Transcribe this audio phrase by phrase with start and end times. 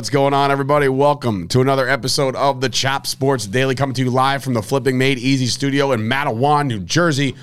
[0.00, 0.88] What's going on, everybody?
[0.88, 4.62] Welcome to another episode of the Chop Sports Daily, coming to you live from the
[4.62, 7.34] Flipping Made Easy studio in Matawan, New Jersey.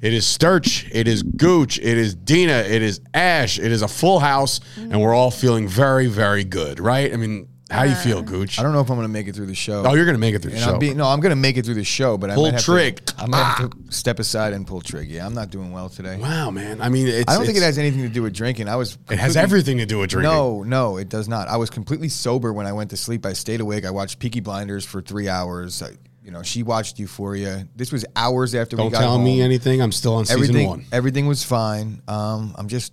[0.00, 3.88] It is Sturch, it is Gooch, it is Dina, it is Ash, it is a
[3.88, 7.12] full house, and we're all feeling very, very good, right?
[7.12, 8.58] I mean, how do you feel, Gooch?
[8.58, 9.82] I don't know if I'm going to make it through the show.
[9.84, 10.72] Oh, you're gonna make it through the and show.
[10.74, 12.54] I'm being, no, I'm going to make it through the show, but Pull I might
[12.54, 13.04] have trig.
[13.06, 15.10] To, I'm going to have to step aside and pull trig.
[15.10, 16.16] Yeah, I'm not doing well today.
[16.16, 16.80] wow, man.
[16.80, 18.68] I mean, it's, I don't think it it's- has anything to do with drinking.
[18.68, 18.92] I was.
[19.10, 20.30] It has completely- everything to do with drinking.
[20.32, 21.48] No, no, it does not.
[21.48, 23.26] I was completely sober when I went to sleep.
[23.26, 23.84] I stayed awake.
[23.84, 25.82] I watched Peaky Blinders for three hours.
[25.82, 25.90] I,
[26.24, 27.66] you know, she watched Euphoria.
[27.74, 29.24] This was hours after we Don't got tell home.
[29.24, 29.80] me anything.
[29.82, 30.84] I'm still on season Everything, one.
[30.92, 32.00] everything was fine.
[32.08, 32.92] Um, I'm just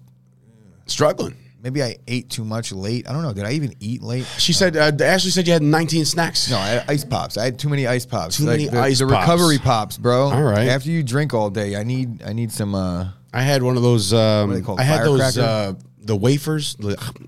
[0.85, 1.35] Struggling.
[1.63, 3.07] Maybe I ate too much late.
[3.09, 3.33] I don't know.
[3.33, 4.25] Did I even eat late?
[4.37, 6.51] She said, uh, Ashley said you had 19 snacks.
[6.51, 7.37] No, I had ice pops.
[7.37, 8.37] I had too many ice pops.
[8.37, 9.27] Too many the, ice the pops.
[9.27, 10.25] recovery pops, bro.
[10.29, 10.67] All right.
[10.67, 12.75] After you drink all day, I need I need some.
[12.75, 14.13] uh I had one of those.
[14.13, 16.75] Um, What are they called, I had those uh, the wafers.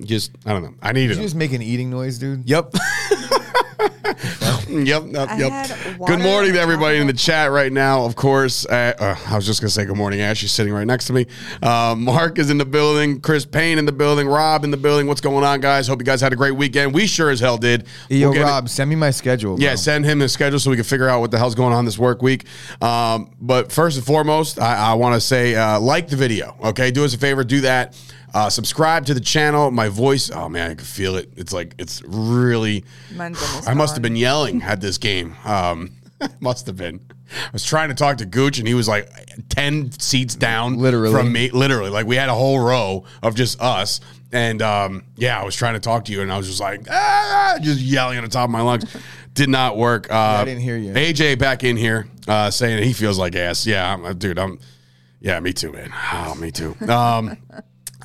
[0.03, 0.75] Just I don't know.
[0.81, 1.23] I needed Did them.
[1.25, 2.47] just make an eating noise, dude?
[2.47, 2.73] Yep.
[4.69, 5.03] yep.
[5.07, 5.29] Yep.
[5.37, 5.97] Yep.
[6.07, 8.03] Good morning to and everybody in the chat right now.
[8.05, 10.21] Of course, uh, uh, I was just gonna say good morning.
[10.21, 11.27] Ash, she's sitting right next to me.
[11.61, 13.21] Uh, Mark is in the building.
[13.21, 14.27] Chris Payne in the building.
[14.27, 15.07] Rob in the building.
[15.07, 15.87] What's going on, guys?
[15.87, 16.93] Hope you guys had a great weekend.
[16.93, 17.85] We sure as hell did.
[18.09, 19.59] Yo, We'll get it- Rob, send me my schedule.
[19.59, 19.75] Yeah, bro.
[19.75, 21.97] send him his schedule so we can figure out what the hell's going on this
[21.99, 22.45] work week.
[22.81, 26.55] Um, but first and foremost, I, I want to say uh, like the video.
[26.63, 27.95] Okay, do us a favor, do that.
[28.35, 29.71] Uh, subscribe to the channel.
[29.71, 31.31] My voice, oh man, I can feel it.
[31.37, 32.83] It's like it's really.
[33.15, 35.37] Mine's almost I must have been yelling at this game.
[35.45, 35.91] Um,
[36.41, 36.99] must have been.
[37.31, 39.09] I was trying to talk to Gooch, and he was like
[39.47, 41.13] ten seats down, Literally.
[41.13, 41.49] from me.
[41.49, 44.01] Literally, like we had a whole row of just us.
[44.33, 46.81] And um, yeah, I was trying to talk to you, and I was just like,
[46.91, 48.83] ah, just yelling at the top of my lungs.
[49.33, 50.11] Did not work.
[50.11, 50.91] Uh, I didn't hear you.
[50.91, 53.65] AJ back in here uh, saying he feels like ass.
[53.65, 54.59] Yeah, I'm, dude, I'm.
[55.21, 55.89] Yeah, me too, man.
[56.11, 56.75] Oh, me too.
[56.89, 57.37] Um,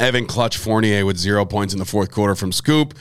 [0.01, 2.95] Evan Clutch Fournier with zero points in the fourth quarter from Scoop.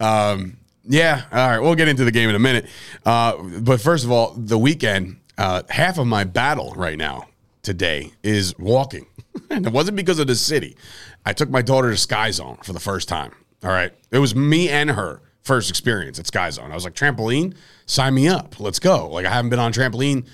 [0.00, 2.66] Um, yeah, all right, we'll get into the game in a minute.
[3.04, 7.26] Uh, but first of all, the weekend, uh, half of my battle right now
[7.62, 9.06] today is walking.
[9.50, 10.76] and it wasn't because of the city.
[11.24, 13.32] I took my daughter to Sky Zone for the first time.
[13.62, 13.92] All right.
[14.10, 16.70] It was me and her first experience at Sky Zone.
[16.70, 17.56] I was like, trampoline,
[17.86, 18.60] sign me up.
[18.60, 19.08] Let's go.
[19.08, 20.26] Like, I haven't been on trampoline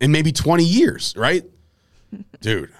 [0.00, 1.44] in maybe 20 years, right?
[2.40, 2.70] Dude,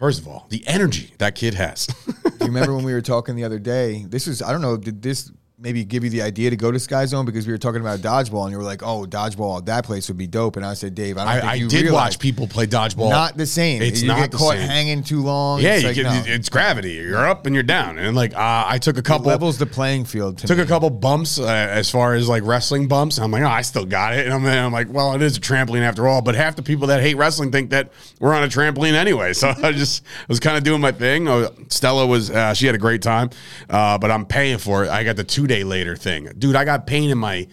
[0.00, 1.86] first of all, the energy that kid has.
[2.06, 4.04] Do you remember when we were talking the other day?
[4.08, 4.76] This is I don't know.
[4.76, 7.58] Did this maybe give you the idea to go to Sky Zone because we were
[7.58, 10.64] talking about dodgeball and you were like, "Oh, dodgeball, that place would be dope." And
[10.64, 13.10] I said, "Dave, I don't think I, I did realize watch people play dodgeball.
[13.10, 13.82] Not the same.
[13.82, 14.68] It's you not get the caught same.
[14.68, 15.60] hanging too long.
[15.60, 16.32] Yeah, it's you like, can, no.
[16.34, 16.92] it's gravity.
[16.92, 17.98] You're up and you're down.
[17.98, 19.26] And like, uh, I took a It couple.
[19.26, 20.38] levels the playing field.
[20.38, 20.62] To Took me.
[20.64, 23.18] a couple bumps uh, as far as like wrestling bumps.
[23.18, 24.24] I'm like, oh, I still got it.
[24.26, 26.22] And I'm, I'm like, well, it is a trampoline after all.
[26.22, 29.32] But half the people that hate wrestling think that we're on a trampoline anyway.
[29.34, 31.28] So I just was kind of doing my thing.
[31.28, 33.30] Uh, Stella was, uh, she had a great time,
[33.68, 34.90] uh, but I'm paying for it.
[34.90, 36.30] I got the two day later thing.
[36.38, 37.48] Dude, I got pain in my, I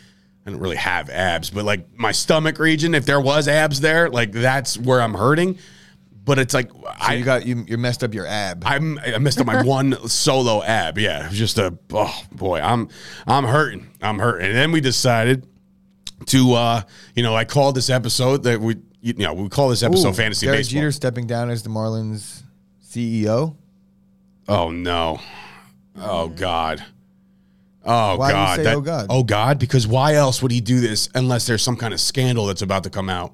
[0.46, 4.32] don't really have abs, but like my stomach region, if there was abs there, like
[4.32, 5.58] that's where I'm hurting.
[6.24, 8.62] But it's like, So I you got you, you messed up your ab.
[8.66, 11.00] I'm, I missed on my one solo ab.
[11.00, 12.90] Yeah, it was just a oh boy, I'm
[13.26, 13.88] I'm hurting.
[14.02, 14.46] I'm hurting.
[14.48, 15.48] And then we decided
[16.28, 16.82] to uh,
[17.16, 20.14] you know, I called this episode that we you know, we call this episode Ooh,
[20.14, 20.82] fantasy Derek baseball.
[20.82, 22.44] Jeter stepping down as the Marlins
[22.86, 23.56] CEO.
[24.48, 25.20] Oh no.
[25.96, 26.84] Oh god.
[27.88, 28.56] Oh Why god.
[28.58, 29.06] say, That- "Oh, God"?
[29.10, 32.46] Oh god, because why else would he do this unless there's some kind of scandal
[32.48, 33.34] that's about to come out?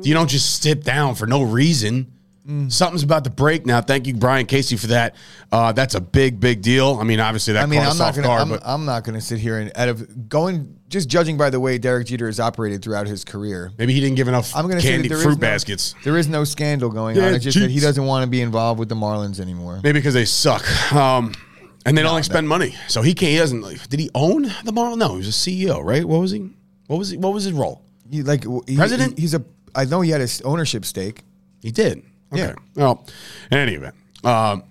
[0.00, 2.10] You don't just sit down for no reason.
[2.48, 2.70] Mm.
[2.70, 3.80] Something's about to break now.
[3.80, 5.14] Thank you, Brian Casey, for that.
[5.50, 6.98] Uh, that's a big, big deal.
[7.00, 8.26] I mean, obviously that I mean, I'm not gonna.
[8.26, 11.48] guard, I'm, but I'm not gonna sit here and out of going just judging by
[11.48, 13.72] the way Derek Jeter has operated throughout his career.
[13.78, 15.94] maybe he didn't give enough I'm gonna say candy that there fruit no- baskets.
[16.04, 17.34] There is no scandal going Yeah, on.
[17.34, 19.80] It's just that he doesn't want to be involved with the Marlins anymore.
[19.82, 20.62] Maybe because they suck.
[20.92, 21.32] Um,
[21.84, 22.74] and they don't like spend money.
[22.88, 23.30] So he can't.
[23.32, 23.60] He doesn't.
[23.62, 24.98] Like, did he own the Marlins?
[24.98, 26.04] No, he was a CEO, right?
[26.04, 26.50] What was he?
[26.86, 27.16] What was he?
[27.16, 27.82] What was his role?
[28.10, 29.16] He, like he, President?
[29.16, 29.44] he- he's a.
[29.74, 31.22] I know he had his ownership stake.
[31.62, 31.98] He did.
[32.32, 32.42] Okay.
[32.42, 32.54] Yeah.
[32.76, 33.06] Well,
[33.50, 33.94] in any event,
[34.24, 34.64] um,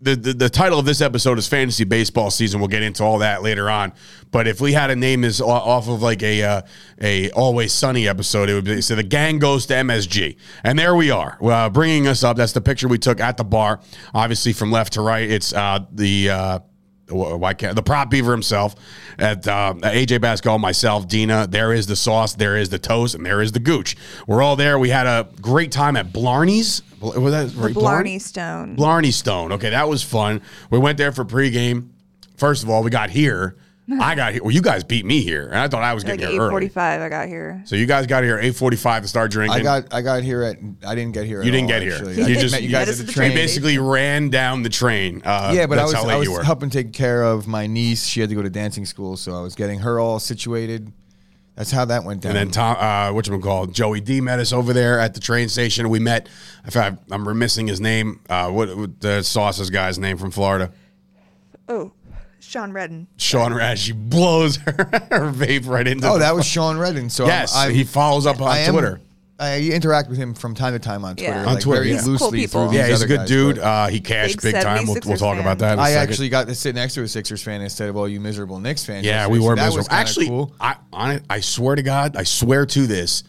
[0.00, 2.60] the, the the title of this episode is fantasy baseball season.
[2.60, 3.92] We'll get into all that later on.
[4.30, 6.62] But if we had a name o- off of like a uh,
[7.00, 10.94] a always sunny episode, it would be so the gang goes to MSG, and there
[10.94, 12.36] we are, uh, bringing us up.
[12.36, 13.80] That's the picture we took at the bar.
[14.14, 16.62] Obviously, from left to right, it's uh, the.
[17.10, 18.74] Wh- why can't the prop beaver himself
[19.18, 21.46] at uh, AJ Basco, myself, Dina.
[21.46, 23.96] There is the sauce, there is the toast, and there is the gooch.
[24.26, 24.78] We're all there.
[24.78, 26.82] We had a great time at Blarney's.
[27.00, 27.74] Was that right?
[27.74, 28.76] Blarney Stone.
[28.76, 29.52] Blarney Stone.
[29.52, 30.42] Okay, that was fun.
[30.70, 31.88] We went there for pregame.
[32.36, 33.56] First of all, we got here
[34.00, 34.42] I got here.
[34.42, 36.50] Well, you guys beat me here, and I thought I was getting eight here early.
[36.50, 37.62] forty-five, I got here.
[37.66, 39.58] So you guys got here at eight forty-five to start drinking.
[39.60, 41.40] I got I got here at I didn't get here.
[41.40, 41.94] At You didn't all, get here.
[41.94, 42.16] actually.
[42.28, 43.30] You just- met you you guys met at the at the You train.
[43.32, 45.22] train basically ran down the train.
[45.24, 46.42] Uh, yeah, but I was how I was you were.
[46.44, 48.04] helping take care of my niece.
[48.06, 50.92] She had to go to dancing school, so I was getting her all situated.
[51.56, 52.30] That's how that went down.
[52.36, 55.20] And then Tom, uh, what you call Joey D met us over there at the
[55.20, 55.90] train station.
[55.90, 56.26] We met.
[56.64, 58.20] If I, I'm remissing his name.
[58.30, 60.72] Uh, what, what the sauces guy's name from Florida?
[61.68, 61.92] Oh,
[62.50, 63.06] Sean Redden.
[63.16, 63.78] Sean Rad.
[63.78, 64.72] She blows her,
[65.10, 66.08] her vape right into.
[66.08, 67.08] oh, the- that was Sean Redden.
[67.08, 67.54] So yes.
[67.54, 69.00] I'm, I'm, he follows up on I am- Twitter.
[69.38, 71.46] I interact with him from time to time on Twitter, Yeah.
[71.46, 72.00] On Twitter, very yeah.
[72.02, 72.62] Cool loosely people.
[72.68, 73.58] through these Yeah, he's a good guys, dude.
[73.58, 74.84] Uh, he cashed Big big time.
[74.86, 75.74] We'll, we'll talk about that.
[75.74, 76.10] In a I second.
[76.10, 78.84] actually got to sit next to a Sixers fan instead of all you miserable Knicks
[78.84, 79.06] fans.
[79.06, 79.96] Yeah, yesterday, we so were that was miserable.
[79.96, 80.54] Actually, cool.
[80.60, 83.22] I on it, I swear to God, I swear to this.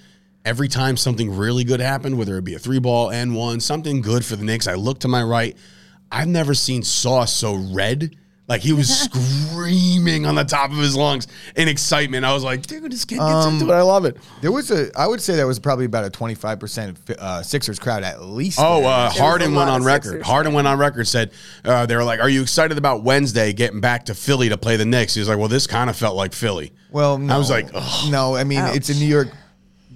[0.44, 4.02] Every time something really good happened, whether it be a three ball and one, something
[4.02, 5.56] good for the Knicks, I look to my right.
[6.12, 8.18] I've never seen Sauce so red.
[8.52, 8.90] Like he was
[9.52, 11.26] screaming on the top of his lungs
[11.56, 12.26] in excitement.
[12.26, 13.76] I was like, dude, this kid gets Um, into it.
[13.76, 14.18] I love it.
[14.42, 18.04] There was a, I would say that was probably about a 25% uh, Sixers crowd
[18.04, 18.60] at least.
[18.62, 18.90] Oh, there.
[18.90, 20.04] uh, was Harden a went lot on of record.
[20.10, 21.32] Sixers Harden went on record said
[21.64, 24.76] uh, they were like, "Are you excited about Wednesday getting back to Philly to play
[24.76, 27.34] the Knicks?" He was like, "Well, this kind of felt like Philly." Well, no.
[27.34, 28.12] I was like, Ugh.
[28.12, 28.76] no, I mean, Ouch.
[28.76, 29.30] it's in New York.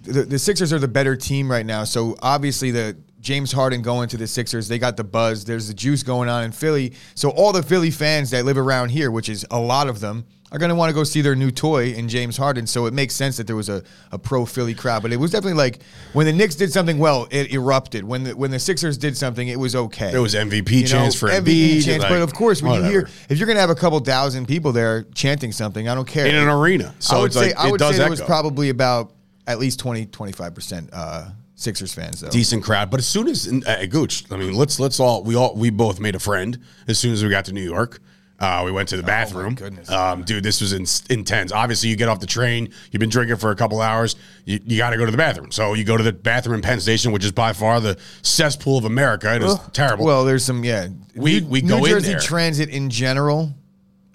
[0.03, 1.83] The, the Sixers are the better team right now.
[1.83, 5.45] So obviously, the James Harden going to the Sixers, they got the buzz.
[5.45, 6.93] There's the juice going on in Philly.
[7.15, 10.27] So all the Philly fans that live around here, which is a lot of them,
[10.51, 12.67] are going to want to go see their new toy in James Harden.
[12.67, 13.81] So it makes sense that there was a,
[14.11, 15.01] a pro Philly crowd.
[15.01, 15.81] But it was definitely like
[16.13, 18.03] when the Knicks did something well, it erupted.
[18.03, 20.11] When the when the Sixers did something, it was okay.
[20.11, 22.03] There was MVP You know, chance for MVP Embiid, chance.
[22.03, 24.47] like, but of course, when you hear if you're going to have a couple thousand
[24.47, 27.57] people there chanting something, I don't care in an arena, so I would say like
[27.57, 29.13] I it would say there was probably about
[29.47, 32.29] at least 20 25 percent uh, Sixers fans though.
[32.29, 32.91] decent crowd.
[32.91, 35.99] But as soon as uh, Gooch, I mean, let's let's all we all we both
[35.99, 38.01] made a friend as soon as we got to New York.
[38.37, 39.55] Uh, we went to the bathroom.
[39.55, 39.89] goodness.
[39.89, 41.53] Um, dude, this was in, intense.
[41.53, 44.77] Obviously, you get off the train, you've been drinking for a couple hours, you, you
[44.77, 45.53] got to go to the bathroom.
[45.53, 48.77] So you go to the bathroom in Penn Station, which is by far the cesspool
[48.77, 49.33] of America.
[49.33, 50.03] It is terrible.
[50.03, 50.87] Well, there's some yeah.
[51.15, 52.19] We- we New go in Jersey there.
[52.19, 53.53] Transit in general,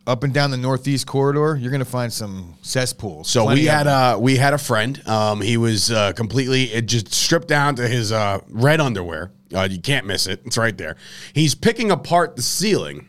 [0.06, 3.28] up and down the Northeast corridor, you're gonna find some cesspools.
[3.28, 5.00] So we had a uh we had a friend.
[5.06, 9.30] Um, he was uh, completely it just stripped down to his uh, red underwear.
[9.54, 10.40] Uh, you can't miss it.
[10.44, 10.96] It's right there.
[11.32, 13.06] He's picking apart the ceiling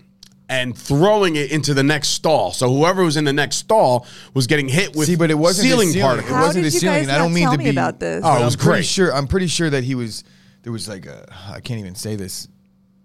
[0.50, 2.52] and throwing it into the next stall.
[2.52, 5.70] So whoever was in the next stall was getting hit with See, but it wasn't
[5.70, 6.08] ceiling, the ceiling.
[6.18, 6.32] particles.
[6.32, 6.96] It wasn't did the you ceiling.
[6.98, 8.22] guys and I don't mean tell to me be about this?
[8.26, 8.86] Oh, it was I'm pretty great.
[8.86, 9.14] sure.
[9.16, 10.24] I'm pretty sure that he was.
[10.64, 11.26] There was like a.
[11.48, 12.48] I can't even say this.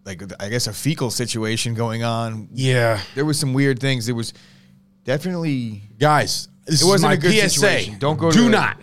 [0.06, 2.48] Like I guess a fecal situation going on.
[2.52, 4.08] Yeah, There was some weird things.
[4.08, 4.32] It was
[5.04, 5.82] definitely.
[5.98, 7.50] guys, this It is wasn't my a good PSA.
[7.50, 7.98] situation.
[7.98, 8.76] Don't go Do the- not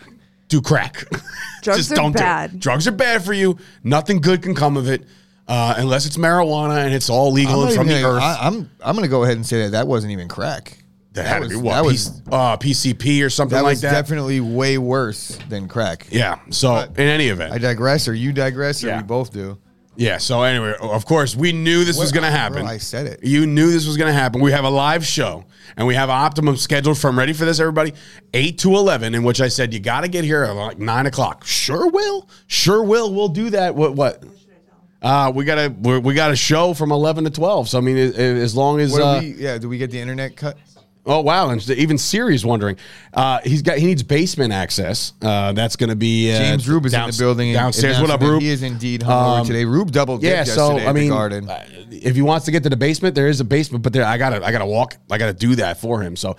[0.49, 1.05] do crack.
[1.63, 2.13] Drugs are do it.
[2.13, 2.59] bad.
[2.59, 3.57] Drugs are bad for you.
[3.83, 5.03] Nothing good can come of it.
[5.47, 8.21] Uh, unless it's marijuana and it's all legal I'm, and from the gonna- earth.
[8.23, 10.77] I, am I'm going to go ahead and say that that wasn't even crack.
[11.13, 11.73] That, had to be was, what?
[11.75, 13.91] that P- was uh, PCP or something that like was that.
[13.91, 16.07] definitely way worse than crack.
[16.11, 16.39] yeah.
[16.49, 18.97] So in any event, I digress, or you digress, or Yeah.
[18.97, 19.57] we both do.
[19.95, 20.17] Yeah.
[20.17, 22.65] So anyway, of course, we knew this was going to bro, happen.
[22.67, 23.23] I said it.
[23.23, 24.41] You knew this was going to happen.
[24.41, 25.45] We have a live show,
[25.77, 27.93] and we have Optimum scheduled from ready for this, everybody,
[28.33, 29.15] eight to eleven.
[29.15, 31.45] In which I said you got to get here at like nine o'clock.
[31.45, 32.29] Sure will.
[32.47, 33.13] Sure will.
[33.13, 33.75] We'll do that.
[33.75, 33.95] What?
[33.95, 34.23] What?
[35.01, 37.67] Uh, we got a we we got a show from eleven to twelve.
[37.67, 39.99] So I mean, as- as long as What uh, we, yeah, do we get the
[39.99, 40.57] internet cut?
[41.05, 41.49] Oh wow!
[41.49, 42.77] And even Siri's wondering.
[43.13, 45.11] Uh, he's got he needs basement access.
[45.21, 47.99] Uh, that's going to be uh, James Rube is in the building downstairs.
[47.99, 48.41] What up, Rube?
[48.41, 49.65] He is indeed hungover Um, today.
[49.65, 50.45] Rube double Yeah.
[50.45, 51.49] yesterday So I mean, the Garden.
[51.49, 54.05] uh, if he wants to get to the basement, there is a basement, but there
[54.05, 54.95] I gotta I gotta walk.
[55.11, 56.15] I gotta do that for him.
[56.15, 56.37] So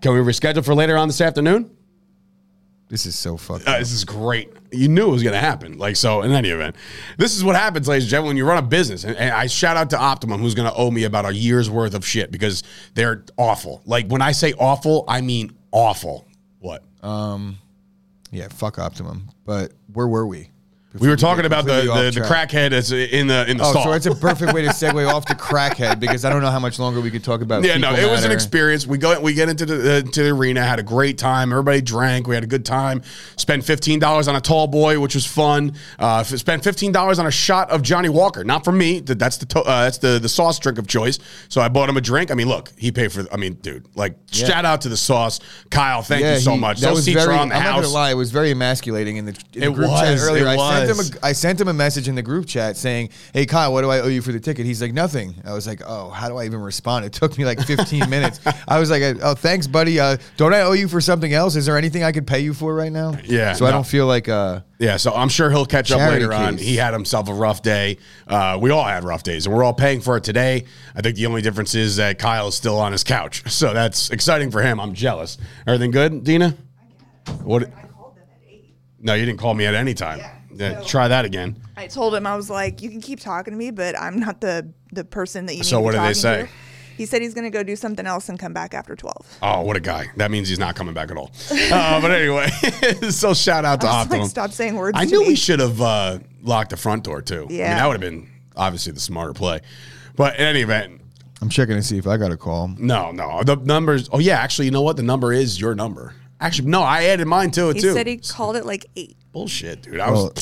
[0.00, 1.70] can we reschedule for later on this afternoon?
[2.94, 4.52] This is so fucked Uh, this is great.
[4.70, 5.78] You knew it was going to happen.
[5.78, 6.76] Like, so in any event,
[7.18, 9.02] this is what happens, ladies and gentlemen, when you run a business.
[9.02, 11.68] And, and I shout out to Optimum, who's going to owe me about a year's
[11.68, 12.62] worth of shit because
[12.94, 13.82] they're awful.
[13.84, 16.24] Like, when I say awful, I mean awful.
[16.60, 16.84] What?
[17.02, 17.58] Um,
[18.30, 19.28] Yeah, fuck Optimum.
[19.44, 20.50] But where were we?
[20.96, 23.84] We were talking about the, the, the crackhead that's in the in the Oh, stall.
[23.84, 26.60] so it's a perfect way to segue off to crackhead because I don't know how
[26.60, 27.64] much longer we could talk about.
[27.64, 28.86] Yeah, no, it was an experience.
[28.86, 31.50] We go, we get into the uh, to the arena, had a great time.
[31.50, 32.28] Everybody drank.
[32.28, 33.02] We had a good time.
[33.36, 35.74] Spent fifteen dollars on a tall boy, which was fun.
[35.98, 38.44] Uh, spent fifteen dollars on a shot of Johnnie Walker.
[38.44, 39.00] Not for me.
[39.00, 41.18] That's the to- uh, that's the the sauce drink of choice.
[41.48, 42.30] So I bought him a drink.
[42.30, 43.24] I mean, look, he paid for.
[43.32, 46.02] I mean, dude, like shout out to the sauce, Kyle.
[46.02, 46.78] Thank Yeah, you so he- much.
[46.80, 47.34] That Those was very.
[47.36, 49.74] on the I'm not gonna lie, it was very emasculating in the, in the It
[49.74, 50.46] group chat earlier.
[50.46, 50.83] I was.
[50.86, 51.18] Sent him.
[51.22, 53.90] A, I sent him a message in the group chat saying, "Hey Kyle, what do
[53.90, 56.36] I owe you for the ticket?" He's like, "Nothing." I was like, "Oh, how do
[56.36, 58.40] I even respond?" It took me like 15 minutes.
[58.68, 59.98] I was like, "Oh, thanks, buddy.
[60.00, 61.56] Uh, don't I owe you for something else?
[61.56, 64.06] Is there anything I could pay you for right now?" Yeah, So I don't feel
[64.06, 64.28] like.
[64.28, 66.58] Uh, Yeah, so I'm sure he'll catch up Charity later on.
[66.58, 67.98] He had himself a rough day.
[68.26, 70.64] Uh, we all had rough days, and we're all paying for it today.
[70.94, 74.10] I think the only difference is that Kyle is still on his couch, so that's
[74.10, 74.80] exciting for him.
[74.80, 75.38] I'm jealous.
[75.66, 76.56] Everything good, Dina?
[77.42, 77.70] What?
[79.00, 80.18] No, you didn't call me at any time.
[80.18, 81.56] Yeah, so- try that again.
[81.76, 84.40] I told him I was like, you can keep talking to me, but I'm not
[84.40, 85.60] the the person that you.
[85.60, 86.42] Need So to what did they say?
[86.44, 86.48] to.
[86.96, 89.26] He said he's going to go do something else and come back after twelve.
[89.42, 90.06] Oh, what a guy!
[90.16, 91.32] That means he's not coming back at all.
[91.50, 92.48] Uh, but anyway,
[93.10, 94.20] so shout out to I Optimum.
[94.20, 94.96] like, stop saying words.
[94.96, 95.28] I to knew me.
[95.28, 97.46] we should have uh, locked the front door too.
[97.46, 97.74] I mean, Yeah.
[97.74, 99.60] that would have been obviously the smarter play.
[100.14, 101.00] But in any event,
[101.42, 102.68] I'm checking to see if I got a call.
[102.78, 103.42] No, no.
[103.42, 104.08] The numbers.
[104.12, 104.96] Oh yeah, actually, you know what?
[104.96, 106.14] The number is your number.
[106.40, 106.82] Actually, no.
[106.82, 107.88] I added mine to it He too.
[107.88, 109.16] He said he called it like eight.
[109.34, 110.00] Bullshit, dude.
[110.00, 110.22] I was.
[110.22, 110.32] Well-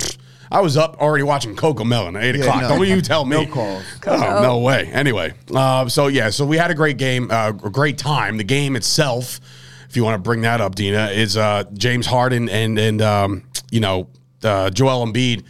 [0.50, 2.60] I was up already watching Cocomelon at eight Yeah, o'clock.
[2.60, 2.68] no.
[2.68, 3.46] Don't you tell me.
[3.46, 3.82] No calls.
[4.06, 4.84] Oh, no way.
[4.92, 8.36] Anyway, uh, so yeah, so we had a great game, uh, a great time.
[8.36, 9.40] The game itself,
[9.88, 13.44] if you want to bring that up, Dina, is uh, James Harden and and um,
[13.70, 14.08] you know
[14.44, 15.42] uh, Joel Embiid.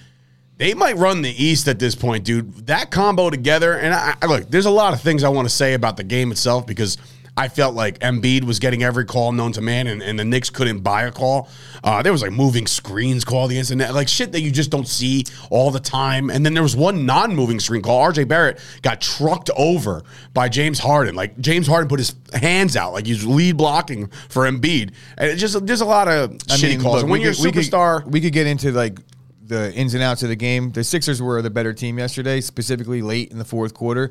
[0.58, 2.68] They might run the East at this point, dude.
[2.68, 5.52] That combo together, and I, I look, there's a lot of things I want to
[5.54, 6.96] say about the game itself because
[7.34, 10.50] I felt like Embiid was getting every call known to man, and, and the Knicks
[10.50, 11.48] couldn't buy a call.
[11.82, 14.86] Uh, there was like moving screens call the net, like shit that you just don't
[14.86, 16.28] see all the time.
[16.28, 18.04] And then there was one non-moving screen call.
[18.12, 20.02] RJ Barrett got trucked over
[20.34, 21.14] by James Harden.
[21.14, 25.36] Like James Harden put his hands out, like he's lead blocking for Embiid, and it
[25.36, 26.94] just there's a lot of I shitty mean, calls.
[26.96, 28.98] look, and when you're a could- we could- superstar, we could get into like
[29.46, 30.70] the ins and outs of the game.
[30.72, 34.10] The Sixers were the better team yesterday, specifically late in the fourth quarter.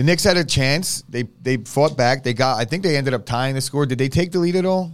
[0.00, 1.04] The Knicks had a chance.
[1.10, 2.22] They they fought back.
[2.22, 2.58] They got.
[2.58, 3.84] I think they ended up tying the score.
[3.84, 4.92] Did they take the lead at all?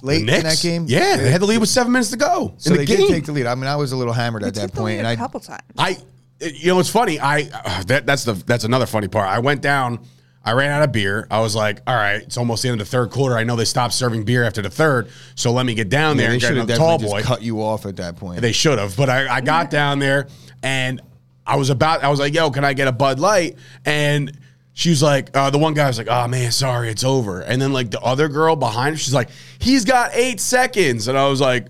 [0.00, 2.70] Late in that game, yeah, they had the lead with seven minutes to go So
[2.70, 3.06] in they the game.
[3.08, 3.44] did take the lead.
[3.44, 5.06] I mean, I was a little hammered He at that took the point, lead and
[5.06, 5.60] a I couple times.
[5.76, 5.98] I,
[6.40, 7.20] you know, it's funny.
[7.20, 9.28] I uh, that that's the that's another funny part.
[9.28, 9.98] I went down.
[10.42, 11.26] I ran out of beer.
[11.30, 13.36] I was like, all right, it's almost the end of the third quarter.
[13.36, 16.28] I know they stopped serving beer after the third, so let me get down there
[16.28, 17.18] they and get should have another tall boy.
[17.18, 18.40] just cut you off at that point.
[18.40, 20.28] They should have, but I, I got down there
[20.62, 21.02] and
[21.46, 22.02] I was about.
[22.02, 24.36] I was like, "Yo, can I get a Bud Light?" And
[24.76, 27.60] she was like, uh, "The one guy was like, oh man, sorry, it's over." And
[27.62, 31.28] then like the other girl behind her, she's like, "He's got eight seconds," and I
[31.28, 31.68] was like,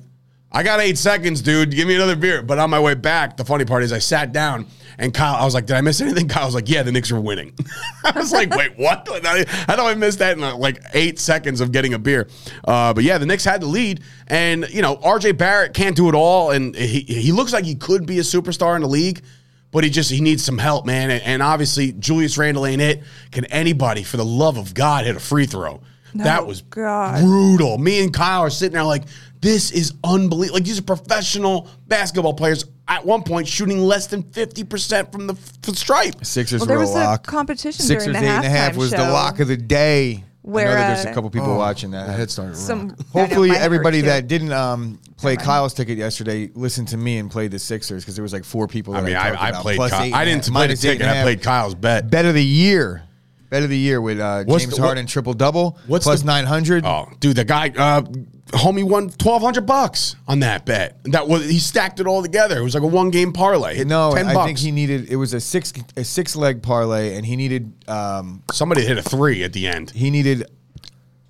[0.50, 1.71] "I got eight seconds, dude.
[1.71, 4.33] Give me another beer." But on my way back, the funny part is I sat
[4.33, 4.66] down.
[4.99, 7.12] And Kyle, I was like, "Did I miss anything?" Kyle was like, "Yeah, the Knicks
[7.12, 7.52] are winning."
[8.04, 9.06] I was like, "Wait, what?
[9.68, 12.28] How do I miss that in uh, like eight seconds of getting a beer?"
[12.64, 15.33] Uh, but yeah, the Knicks had the lead, and you know, R.J.
[15.33, 18.75] Barrett can't do it all, and he he looks like he could be a superstar
[18.75, 19.23] in the league,
[19.70, 21.11] but he just he needs some help, man.
[21.11, 23.02] And, and obviously, Julius Randle ain't it.
[23.30, 25.80] Can anybody, for the love of God, hit a free throw?
[26.14, 27.23] that was God.
[27.23, 27.76] brutal.
[27.78, 29.02] Me and Kyle are sitting there like,
[29.40, 30.54] this is unbelievable.
[30.54, 32.64] Like these are professional basketball players.
[32.88, 36.25] At one point, shooting less than fifty percent from the f- stripe.
[36.25, 38.73] Sixers Well, there were was a a competition Sixers during the eight and a half
[38.75, 40.25] halftime was the lock of the day.
[40.46, 42.08] Where, I know that there's a couple people watching that.
[42.08, 42.96] head started Some rocking.
[43.14, 44.06] Know, Hopefully, mine everybody too.
[44.06, 45.44] that didn't um, play Never.
[45.44, 48.68] Kyle's ticket yesterday listened to me and played the Sixers because there was like four
[48.68, 48.94] people.
[48.94, 49.78] I That mean, I, I, I played.
[49.78, 50.14] Kyle.
[50.14, 51.02] I didn't play the minus ticket.
[51.02, 51.24] and a I half.
[51.24, 52.10] played Kyle's bet.
[52.10, 53.02] bet of the year.
[53.50, 56.20] Bet of the year with uh, What's James the- what- Harden triple double what's plus
[56.20, 56.84] the- nine hundred.
[56.84, 58.02] Oh, dude, the guy, uh,
[58.48, 60.98] homie, won twelve hundred bucks on that bet.
[61.04, 62.58] That was he stacked it all together.
[62.58, 63.76] It was like a one game parlay.
[63.76, 64.46] Hit No, ten I bucks.
[64.46, 65.08] think he needed.
[65.10, 69.02] It was a six a six leg parlay, and he needed um, Somebody hit a
[69.02, 69.90] three at the end.
[69.92, 70.44] he needed.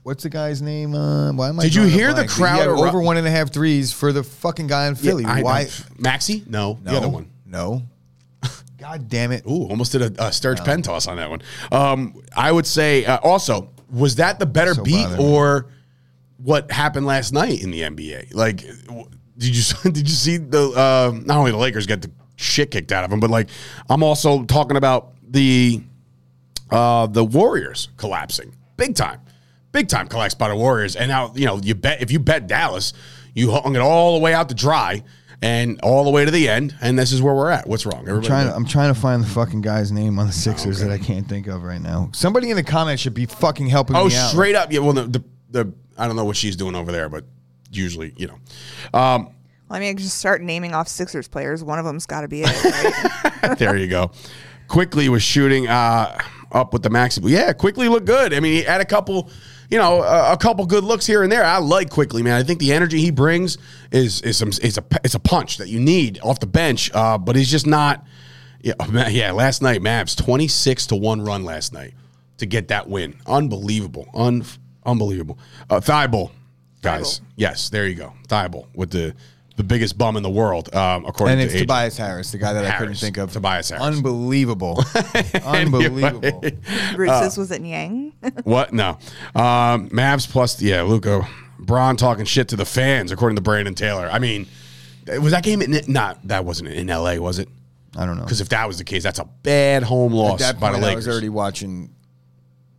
[0.02, 0.94] What's the guy's name?
[0.94, 1.64] Uh, why am I?
[1.64, 2.30] Did you drawing a hear the blank?
[2.30, 5.25] He crowd had over one and a half threes for the fucking guy in Philly?
[5.25, 5.64] I why?
[5.64, 5.68] know.
[5.99, 6.44] Maxey?
[6.49, 7.30] No, No, the other one.
[7.44, 7.82] No.
[8.88, 9.45] God damn it!
[9.47, 11.43] Ooh, almost did a, a Sturge pen toss on that one.
[11.73, 15.66] Um, I would say uh, also was that the better So beat bothered or
[16.37, 18.33] what happened last night in the NBA?
[18.33, 22.12] Like, w- did you did you see the uh, not only the Lakers get the
[22.37, 23.49] shit kicked out of them, but like
[23.90, 25.83] I'm also talking about the
[26.71, 29.21] uh, the Warriors collapsing big time,
[29.73, 30.95] big time collapse by the Warriors.
[30.95, 32.93] And now you know you bet if you bet Dallas,
[33.35, 35.02] you hung it all the way out to dry
[35.43, 37.66] and all the way to the end, and this is where we're at.
[37.66, 38.00] What's wrong?
[38.09, 38.50] Everybody Trying good?
[38.52, 41.28] to, I'm trying to find the fucking guy's name on the Sixers that I can't
[41.28, 42.11] think of right now.
[42.12, 44.31] Somebody in the comments should be fucking helping Oh, me out.
[44.31, 44.73] straight up.
[44.73, 44.81] Yeah.
[44.81, 47.25] Well, the, the the I don't know what she's doing over there, but
[47.71, 48.35] usually, you know,
[48.99, 49.25] um,
[49.69, 51.62] Well, I mean, I just start naming off Sixers players.
[51.64, 52.64] One of them's got to be it.
[53.43, 53.59] Right?
[53.59, 54.11] there you go.
[54.69, 56.19] Quickley was shooting uh,
[56.50, 57.21] up with the Maxey.
[57.25, 58.33] Yeah, Quickley looked good.
[58.35, 59.31] I mean, he had a couple,
[59.70, 61.44] you know, a, a couple good looks here and there.
[61.44, 62.35] I like Quickley, man.
[62.35, 63.58] I think the energy he brings
[63.90, 66.90] is is some is a it's a punch that you need off the bench.
[66.94, 68.04] Uh, but he's just not.
[68.61, 69.32] Yeah, man, yeah.
[69.32, 71.94] Last night, Mavs twenty six to one run last night
[72.38, 73.16] to get that win.
[73.26, 74.44] Unbelievable, Un-
[74.85, 75.38] unbelievable.
[75.70, 76.30] Uh, Thybulle,
[76.82, 77.20] guys.
[77.20, 77.25] Thybulle.
[77.37, 78.12] Yes, there you go.
[78.28, 79.14] Thybulle with the
[79.57, 81.69] the biggest bum in the world, um, according And to it's agent.
[81.69, 83.33] Tobias Harris, the guy that I couldn't think of.
[83.33, 83.85] Tobias Harris.
[83.85, 84.85] Unbelievable.
[85.45, 86.43] Unbelievable.
[86.95, 88.13] Bruce, Uh, this was it Yang.
[88.45, 88.73] What?
[88.73, 88.99] No.
[89.35, 91.27] Um, Mavs plus, yeah, Luka.
[91.59, 94.09] Braun talking shit to the fans, according to Brandon Taylor.
[94.11, 94.47] I mean,
[95.21, 97.49] was that game in, not, that wasn't in LA, was it?
[97.97, 98.25] I don't know.
[98.25, 100.83] Because if that was the case, that's a bad home loss At that by point,
[100.83, 101.95] the I was already watching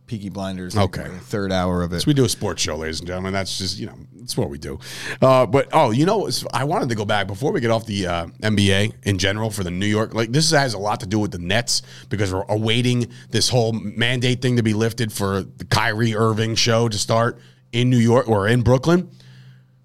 [0.08, 0.76] Peaky Blinders.
[0.76, 1.02] Okay.
[1.02, 2.00] like, the third hour of it.
[2.00, 3.32] So we do a sports show, ladies and gentlemen.
[3.32, 4.80] That's just you know, that's what we do.
[5.22, 8.06] Uh, but oh, you know, I wanted to go back before we get off the
[8.06, 10.14] uh, NBA in general for the New York.
[10.14, 13.72] Like this has a lot to do with the Nets because we're awaiting this whole
[13.72, 17.38] mandate thing to be lifted for the Kyrie Irving show to start
[17.72, 19.10] in New York or in Brooklyn.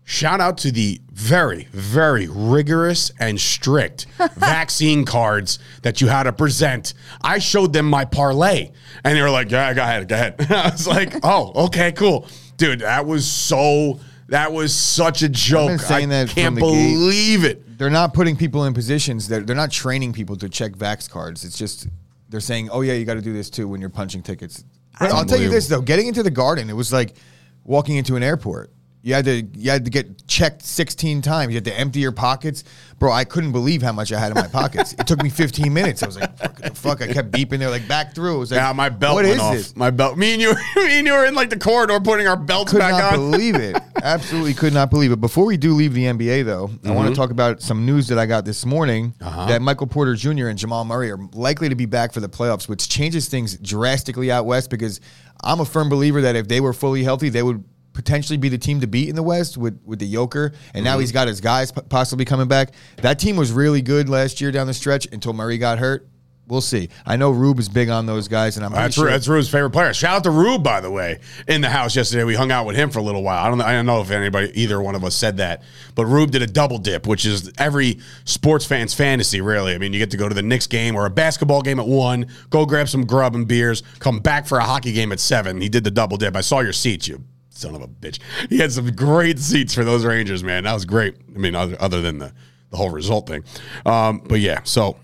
[0.06, 4.06] Shout out to the very, very rigorous and strict
[4.36, 6.94] vaccine cards that you had to present.
[7.22, 8.72] I showed them my parlay,
[9.06, 12.28] and they were like, "Yeah, go ahead, go ahead." I was like, "Oh, okay, cool,
[12.58, 14.00] dude." That was so.
[14.28, 15.80] That was such a joke.
[15.80, 16.68] saying I that can't the gate.
[16.94, 17.78] believe it.
[17.78, 21.44] they're not putting people in positions that they're not training people to check vax cards.
[21.46, 21.88] It's just
[22.30, 24.64] they're saying, "Oh yeah, you got to do this too when you're punching tickets."
[25.00, 27.16] But I'll tell you this though, getting into the garden, it was like
[27.64, 28.72] walking into an airport.
[29.06, 31.52] You had to you had to get checked 16 times.
[31.52, 32.64] You had to empty your pockets.
[33.00, 34.94] Bro, I couldn't believe how much I had in my pockets.
[34.98, 36.02] it took me 15 minutes.
[36.02, 38.36] I was like, "Fuck the fuck." I kept beeping there like back through.
[38.36, 39.54] It was like, Yeah, my belt What went is off.
[39.56, 39.76] this?
[39.76, 40.18] My belt.
[40.18, 40.54] Me and you.
[40.78, 43.32] me and you were in like the corridor putting our belts could back not on.
[43.32, 43.76] believe it.
[44.02, 45.20] Absolutely could not believe it.
[45.20, 46.94] Before we do leave the NBA, though, I Mm-hmm.
[46.94, 49.48] want to talk about some news that I got this morning Uh-huh.
[49.48, 50.48] that Michael Porter Jr.
[50.48, 54.32] and Jamal Murray are likely to be back for the playoffs, which changes things drastically
[54.32, 55.02] out west because
[55.44, 58.58] I'm a firm believer that if they were fully healthy, they would potentially be the
[58.58, 60.48] team to beat in the West with, with the Joker.
[60.74, 60.84] And Mm-hmm.
[60.84, 62.72] now he's got his guys p- possibly coming back.
[62.98, 66.08] That team was really good last year down the stretch until Murray got hurt.
[66.46, 66.90] We'll see.
[67.06, 69.06] I know Rube is big on those guys, and I'm pretty That's, sure.
[69.06, 69.94] Ru- that's Rube's favorite player.
[69.94, 72.26] Shout out to Rube, by the way, in the house yesterday.
[72.26, 73.42] We hung out with him for a little while.
[73.46, 75.64] I don't, know, I don't know if anybody, either one of us said that,
[75.96, 79.74] but Rube did a double dip, which is every sports fan's fantasy, really.
[79.74, 81.88] I mean, you get to go to the Knicks game or a basketball game at
[81.88, 85.62] one, go grab some grub and beers, come back for a hockey game at seven.
[85.62, 86.36] He did the double dip.
[86.36, 88.20] I saw your seats, you son of a bitch.
[88.50, 90.64] He had some great seats for those Rangers, man.
[90.64, 91.16] That was great.
[91.34, 92.34] I mean, other, other than the,
[92.72, 93.44] the whole result thing.
[93.86, 94.98] Um, but yeah, so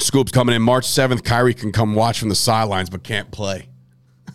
[0.00, 1.24] Scoop's coming in March 7th.
[1.24, 3.68] Kyrie can come watch from the sidelines, but can't play.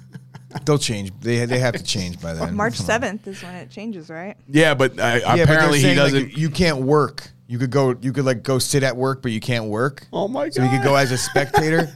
[0.66, 1.12] They'll change.
[1.22, 2.56] They, they have to change by then.
[2.56, 4.36] March 7th is when it changes, right?
[4.48, 6.38] Yeah, but uh, Yeah, but apparently he doesn't.
[6.38, 7.30] you can't work.
[7.48, 7.96] You could go.
[8.00, 10.06] You could like go sit at work, but you can't work.
[10.14, 10.54] oh my god!
[10.54, 11.92] So he could go as a spectator,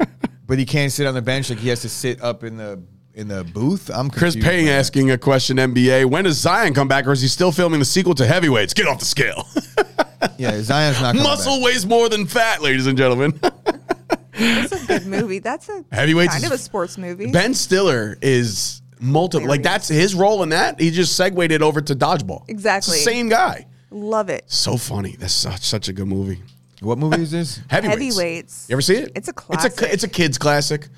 [0.48, 1.48] but he can't sit on the bench.
[1.48, 2.82] Like he has to sit up in the
[3.16, 3.90] in the booth.
[3.92, 5.56] I'm Chris Payne asking a question.
[5.56, 8.74] NBA: When does Zion come back, or is he still filming the sequel to Heavyweights?
[8.74, 9.48] Get off the scale.
[10.38, 11.64] Yeah, Zion's not coming Muscle back.
[11.66, 13.38] weighs more than fat, ladies and gentlemen.
[14.32, 15.38] That's a good movie.
[15.38, 17.30] That's a Heavyweights kind is- of a sports movie.
[17.30, 19.46] ben Stiller is multiple.
[19.48, 20.80] Like that's his role in that.
[20.80, 22.40] He just segued it over to dodgeball.
[22.42, 22.96] It's Exactly.
[22.96, 23.66] the same guy.
[23.90, 24.44] Love it.
[24.46, 25.16] So funny.
[25.18, 26.42] That's such such a good movie.
[26.80, 27.60] What movie is this?
[27.68, 28.00] Heavyweights.
[28.00, 28.66] Heavyweights.
[28.68, 29.12] You ever see it?
[29.14, 29.72] It's a classic.
[29.72, 30.88] It's a it's a kids classic.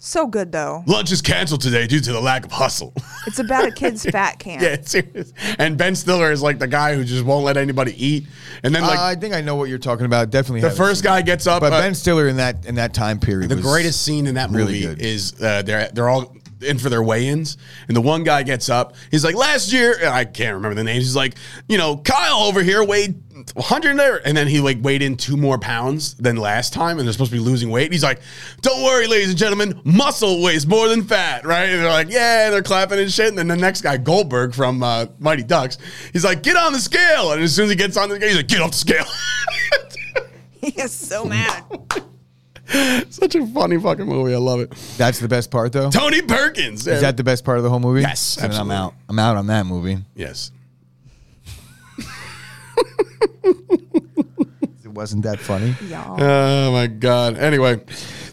[0.00, 0.84] So good though.
[0.86, 2.92] Lunch is canceled today due to the lack of hustle.
[3.26, 4.62] It's about a kid's fat camp.
[4.62, 5.32] yeah, serious.
[5.58, 8.26] And Ben Stiller is like the guy who just won't let anybody eat.
[8.62, 10.30] And then like uh, I think I know what you're talking about.
[10.30, 11.14] Definitely the haven't first seen it.
[11.14, 11.60] guy gets up.
[11.60, 13.50] But uh, Ben Stiller in that in that time period.
[13.50, 15.02] the was greatest scene in that movie good.
[15.02, 17.56] is uh, they're they're all in for their weigh-ins,
[17.86, 18.96] and the one guy gets up.
[19.12, 21.04] He's like, "Last year, I can't remember the names.
[21.04, 21.34] He's like,
[21.68, 25.36] you know, Kyle over here weighed 100 there, and then he like weighed in two
[25.36, 27.84] more pounds than last time, and they're supposed to be losing weight.
[27.84, 28.20] And he's like,
[28.62, 32.46] "Don't worry, ladies and gentlemen, muscle weighs more than fat, right?" And they're like, "Yeah,"
[32.46, 33.28] and they're clapping and shit.
[33.28, 35.78] And then the next guy, Goldberg from uh, Mighty Ducks,
[36.12, 38.28] he's like, "Get on the scale," and as soon as he gets on the scale,
[38.28, 39.04] he's like, "Get off the scale."
[40.60, 41.64] He is so mad.
[43.10, 44.34] Such a funny fucking movie.
[44.34, 44.70] I love it.
[44.98, 45.88] That's the best part, though.
[45.90, 46.86] Tony Perkins.
[46.86, 48.02] Is that the best part of the whole movie?
[48.02, 48.94] Yes, Then I'm out.
[49.08, 49.98] I'm out on that movie.
[50.14, 50.50] yes.
[54.84, 55.74] It wasn't that funny.
[55.88, 56.22] Y'all.
[56.22, 57.36] Oh my god.
[57.36, 57.76] Anyway,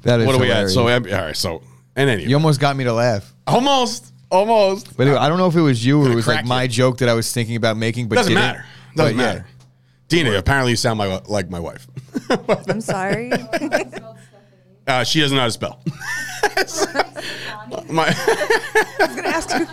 [0.03, 0.69] That is what are we at?
[0.69, 0.73] hilarious.
[0.73, 1.35] So, um, all right.
[1.37, 1.61] So,
[1.95, 3.33] and anyway, You almost got me to laugh.
[3.47, 4.95] almost, almost.
[4.97, 6.63] But anyway, I don't know if it was you or it Gonna was like my
[6.63, 6.69] you.
[6.69, 8.43] joke that I was thinking about making, but Doesn't didn't.
[8.45, 8.65] matter.
[8.95, 9.33] Doesn't But yeah.
[9.33, 9.47] matter.
[10.07, 11.87] Dina, apparently you sound my, like my wife.
[12.69, 13.31] I'm sorry.
[14.87, 15.79] Uh, she doesn't know how to spell.
[17.89, 19.65] my, I was gonna ask you.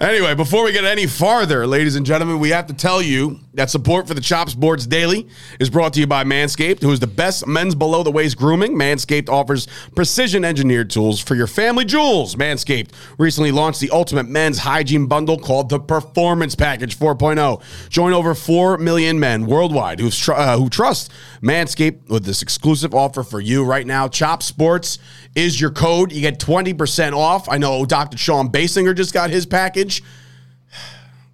[0.00, 3.68] Anyway, before we get any farther, ladies and gentlemen, we have to tell you that
[3.68, 7.06] support for the Chop Sports Daily is brought to you by Manscaped, who is the
[7.06, 8.76] best men's below the waist grooming.
[8.76, 12.36] Manscaped offers precision engineered tools for your family jewels.
[12.36, 17.60] Manscaped recently launched the ultimate men's hygiene bundle called the Performance Package 4.0.
[17.90, 21.10] Join over 4 million men worldwide who've tr- uh, who trust
[21.42, 24.06] Manscaped with this exclusive offer for you right now.
[24.06, 24.98] Chop Sports
[25.34, 26.12] is your code.
[26.12, 27.48] You get 20% off.
[27.48, 28.16] I know Dr.
[28.16, 30.02] Sean Basinger just got his package.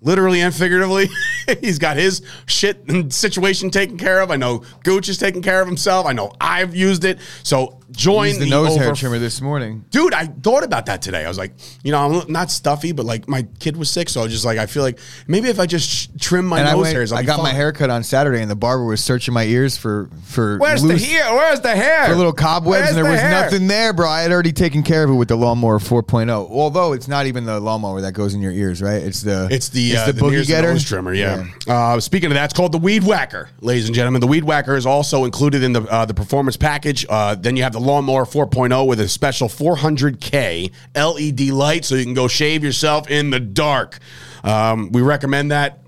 [0.00, 1.08] literally and figuratively.
[1.60, 4.30] He's got his shit and situation taken care of.
[4.30, 6.06] I know Gooch is taking care of himself.
[6.06, 7.18] I know I've used it.
[7.42, 9.84] So join the, the nose hair trimmer this morning.
[9.90, 11.24] Dude, I thought about that today.
[11.24, 14.20] I was like, you know, I'm not stuffy, but like my kid was sick, so
[14.20, 16.72] I was just like, I feel like maybe if I just trim my And I,
[16.72, 17.54] nose went, hairs, I'll I be got my fine.
[17.54, 21.00] hair cut on Saturday, and the barber was searching my ears for for Where's loose,
[21.02, 21.34] the hair?
[21.34, 22.06] Where's the hair?
[22.06, 23.30] for little cobwebs, Where's and there the was hair?
[23.30, 24.08] nothing there, bro.
[24.08, 26.28] I had already taken care of it with the lawnmower 4.0.
[26.50, 29.02] Although it's not even the lawnmower that goes in your ears, right?
[29.02, 31.14] It's the It's the, uh, the, boogie ears and getter nose trimmer.
[31.14, 31.46] Yeah.
[31.66, 34.20] Uh, speaking of that, it's called the Weed Whacker, ladies and gentlemen.
[34.20, 37.06] The Weed Whacker is also included in the uh, the performance package.
[37.08, 42.04] Uh, then you have the Lawnmower 4.0 with a special 400k LED light, so you
[42.04, 43.98] can go shave yourself in the dark.
[44.42, 45.80] Um, we recommend that.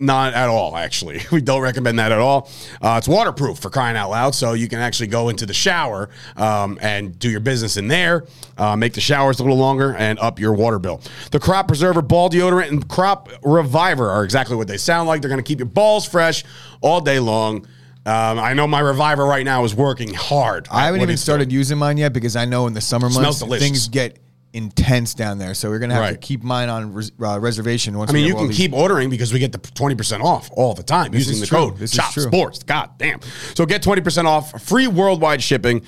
[0.00, 1.20] Not at all, actually.
[1.32, 2.48] We don't recommend that at all.
[2.80, 6.08] Uh, it's waterproof for crying out loud, so you can actually go into the shower
[6.36, 8.24] um, and do your business in there,
[8.56, 11.02] uh, make the showers a little longer, and up your water bill.
[11.30, 15.20] The Crop Preserver Ball Deodorant and Crop Reviver are exactly what they sound like.
[15.20, 16.42] They're going to keep your balls fresh
[16.80, 17.66] all day long.
[18.08, 20.66] Um, I know my Reviver right now is working hard.
[20.70, 21.58] I haven't even started doing.
[21.58, 23.66] using mine yet because I know in the summer months delicious.
[23.66, 24.18] things get
[24.54, 25.52] intense down there.
[25.52, 26.20] So we're gonna have to Right.
[26.20, 27.98] keep mine on res- uh, reservation.
[27.98, 29.58] Once I we mean, have you all can these- keep ordering because we get the
[29.58, 31.58] 20% off all the time using is the true.
[31.58, 32.22] code This is Chop true.
[32.22, 32.62] Sports.
[32.62, 33.20] God damn.
[33.54, 35.82] So get 20% off, free worldwide shipping.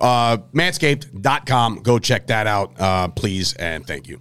[0.00, 1.80] Uh, manscaped.com.
[1.82, 4.20] Go check that out, uh, please, and thank you.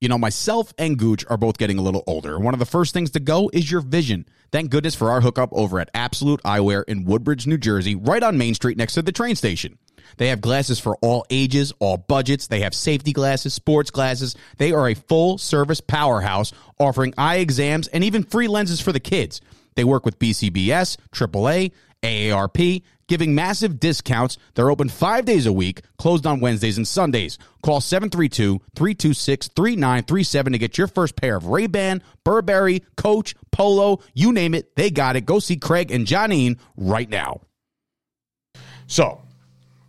[0.00, 2.38] You know, myself and Gooch are both getting a little older.
[2.40, 4.26] One of the first things to go is your vision.
[4.52, 8.36] Thank goodness for our hookup over at Absolute Eyewear in Woodbridge, New Jersey, right on
[8.36, 9.78] Main Street next to the train station.
[10.16, 12.48] They have glasses for all ages, all budgets.
[12.48, 14.34] They have safety glasses, sports glasses.
[14.58, 19.00] They are a full service powerhouse offering eye exams and even free lenses for the
[19.00, 19.40] kids.
[19.76, 21.70] They work with BCBS, AAA,
[22.02, 24.38] AARP, giving massive discounts.
[24.54, 27.38] They're open five days a week, closed on Wednesdays and Sundays.
[27.62, 34.74] Call 732-326-3937 to get your first pair of Ray-Ban, Burberry, Coach, Polo, you name it,
[34.76, 35.26] they got it.
[35.26, 37.40] Go see Craig and Johnine right now.
[38.86, 39.22] So,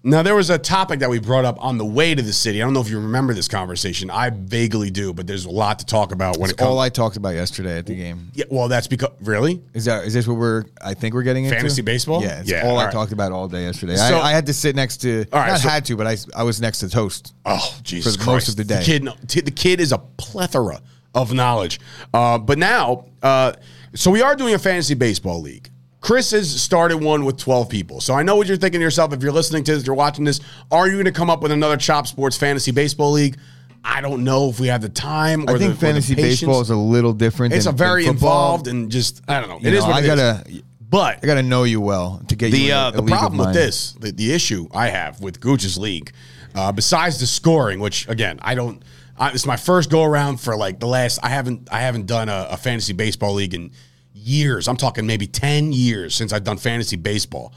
[0.04, 2.62] now there was a topic that we brought up on the way to the city.
[2.62, 4.10] I don't know if you remember this conversation.
[4.10, 6.68] I vaguely do, but there's a lot to talk about when it comes.
[6.70, 6.80] all.
[6.80, 8.32] I talked about yesterday at the game.
[8.34, 9.62] yeah, well, that's because really.
[9.74, 10.64] Is that is this what we're?
[10.82, 12.22] I think we're getting into Fantasy baseball?
[12.24, 13.96] Yeah, it's Yeah, all all I talked about all day yesterday.
[13.96, 15.26] So- I, I had to sit next to.
[15.32, 17.34] All right, not so- had to, but I I was next to Toast.
[17.46, 18.28] Oh, Jesus For Christ.
[18.28, 18.84] most of the day.
[18.84, 20.82] kid, t- the kid is a plethora
[21.14, 21.80] of knowledge.
[22.14, 23.54] Uh, but now, uh,
[23.94, 25.70] so we are doing a fantasy baseball league.
[26.02, 28.02] Chris has started one with 12 people.
[28.02, 29.14] So I know what you're thinking to yourself.
[29.14, 30.40] If you're listening to this, you're watching this,
[30.72, 33.38] are you going to come up with another Chop Sports fantasy baseball league?
[33.84, 36.70] I don't know if we have the time or I think the, fantasy baseball is
[36.70, 37.54] a little different.
[37.54, 39.60] It's than, a very involved and just, I don't know.
[39.60, 40.08] You It is know, what I it is.
[40.16, 40.64] gotta.
[40.90, 43.94] But I gotta know you well to get the a- uh, the problem with this,
[43.94, 46.12] the, the issue I have with Gooch's league,
[46.54, 48.84] uh, besides the scoring, which again I don't,
[49.18, 51.20] I, it's my first go around for like the last.
[51.24, 53.72] I haven't I haven't done a, a fantasy baseball league in
[54.14, 54.68] years.
[54.68, 57.54] I'm talking maybe ten years since I've done fantasy baseball,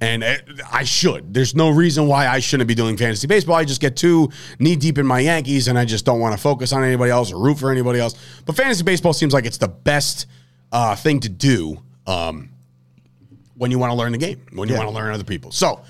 [0.00, 0.34] and uh,
[0.72, 1.32] I should.
[1.34, 3.56] There's no reason why I shouldn't be doing fantasy baseball.
[3.56, 6.40] I just get too knee deep in my Yankees, and I just don't want to
[6.40, 8.14] focus on anybody else or root for anybody else.
[8.46, 10.26] But fantasy baseball seems like it's the best
[10.72, 11.78] uh, thing to do.
[12.06, 12.50] Um,
[13.54, 14.84] when you want to learn the game, when you Yeah.
[14.84, 15.50] want to learn other people.
[15.50, 15.80] So,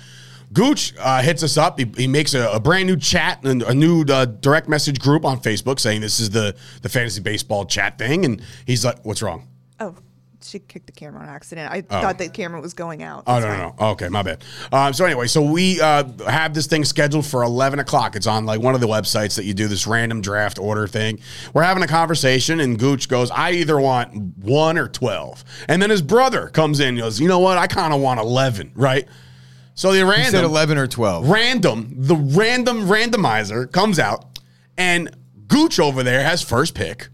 [0.51, 1.77] Gooch uh, hits us up.
[1.77, 5.23] He, he makes a, a brand new chat and a new uh, direct message group
[5.23, 9.21] on Facebook saying this is the the fantasy baseball chat thing, and he's like, "What's
[9.21, 9.47] wrong?"
[9.79, 9.93] Oh,
[10.49, 11.71] she kicked the camera on accident.
[11.71, 13.23] I thought the camera was going out.
[13.27, 13.87] Oh no, no, no.
[13.91, 14.43] Okay, my bad.
[14.71, 18.15] Um, so anyway, so we uh, have this thing scheduled for eleven o'clock.
[18.15, 21.19] It's on like one of the websites that you do this random draft order thing.
[21.53, 25.43] We're having a conversation, and Gooch goes, "I either want one or 12.
[25.67, 27.57] And then his brother comes in, and goes, "You know what?
[27.57, 29.07] I kind of want 11, right?"
[29.75, 31.29] So the He random said eleven or twelve.
[31.29, 34.39] random, the random randomizer comes out,
[34.77, 35.09] and
[35.47, 37.07] Gooch over there has first pick,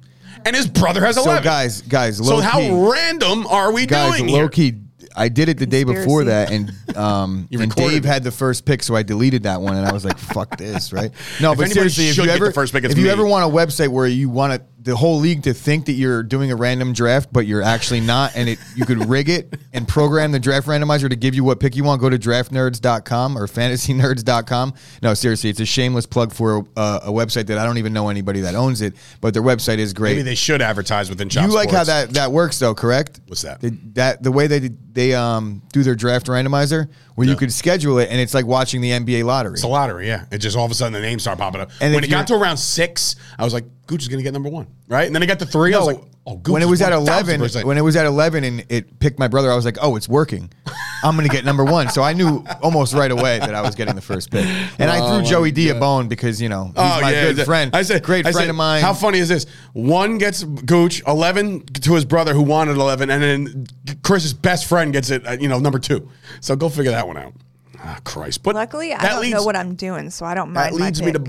[0.45, 1.25] and his brother has eleven.
[1.25, 1.43] So eleven.
[1.43, 4.49] guys, guys, so low how key, random are we guys, doing low here?
[4.49, 4.75] key.
[5.17, 8.07] I did it the day before that, and um, You and Dave it.
[8.07, 10.91] had the first pick, so I deleted that one, and I was like, "Fuck this!"
[10.91, 11.11] Right?
[11.41, 13.09] No, If but seriously, if you ever the first pick, it's if you me.
[13.11, 16.21] ever want a website where you want it, the whole league to think that you're
[16.21, 19.87] doing a random draft, but you're actually not, and it you could rig it and
[19.87, 21.99] program the draft randomizer to give you what pick you want.
[21.99, 24.73] Go to draftnerds.com or fantasynerds.com.
[25.01, 28.09] No, seriously, it's a shameless plug for a, a website that I don't even know
[28.09, 30.11] anybody that owns it, but their website is great.
[30.11, 33.21] Maybe they should advertise within Chop You like how that that works though, correct?
[33.25, 33.61] What's that?
[33.61, 37.97] The, that the way they they um do their draft randomizer, where you could schedule
[37.99, 39.53] it, and it's like watching the NBA lottery.
[39.53, 40.25] It's a lottery, yeah.
[40.31, 41.71] It just all of a sudden the names start popping up.
[41.81, 44.19] And when if it got to you're- around six, I was like, Gooch is going
[44.19, 45.05] to get number one, right?
[45.05, 45.73] And then it got to three.
[45.73, 48.43] I was like, Oh, Gooch when it was at eleven, when it was at eleven,
[48.43, 50.49] and it picked my brother, I was like, "Oh, it's working.
[51.03, 53.75] I'm going to get number one." So I knew almost right away that I was
[53.75, 54.43] getting the first pick,
[54.79, 55.79] and I Oh, threw my Joey D a God.
[55.79, 58.49] bone because you know he's my good the- friend, I said, great I friend said,
[58.49, 58.81] of mine.
[58.81, 59.45] How funny is this?
[59.73, 63.67] One gets Gooch, eleven to his brother who wanted eleven, and then
[64.01, 65.23] Chris's best friend gets it.
[65.39, 66.09] You know, number two.
[66.41, 67.33] So go figure that one out.
[67.83, 68.41] Ah, Christ!
[68.41, 70.79] But Luckily, I don't leads- know what I'm doing, so I don't That mind.
[70.79, 71.23] my leads me to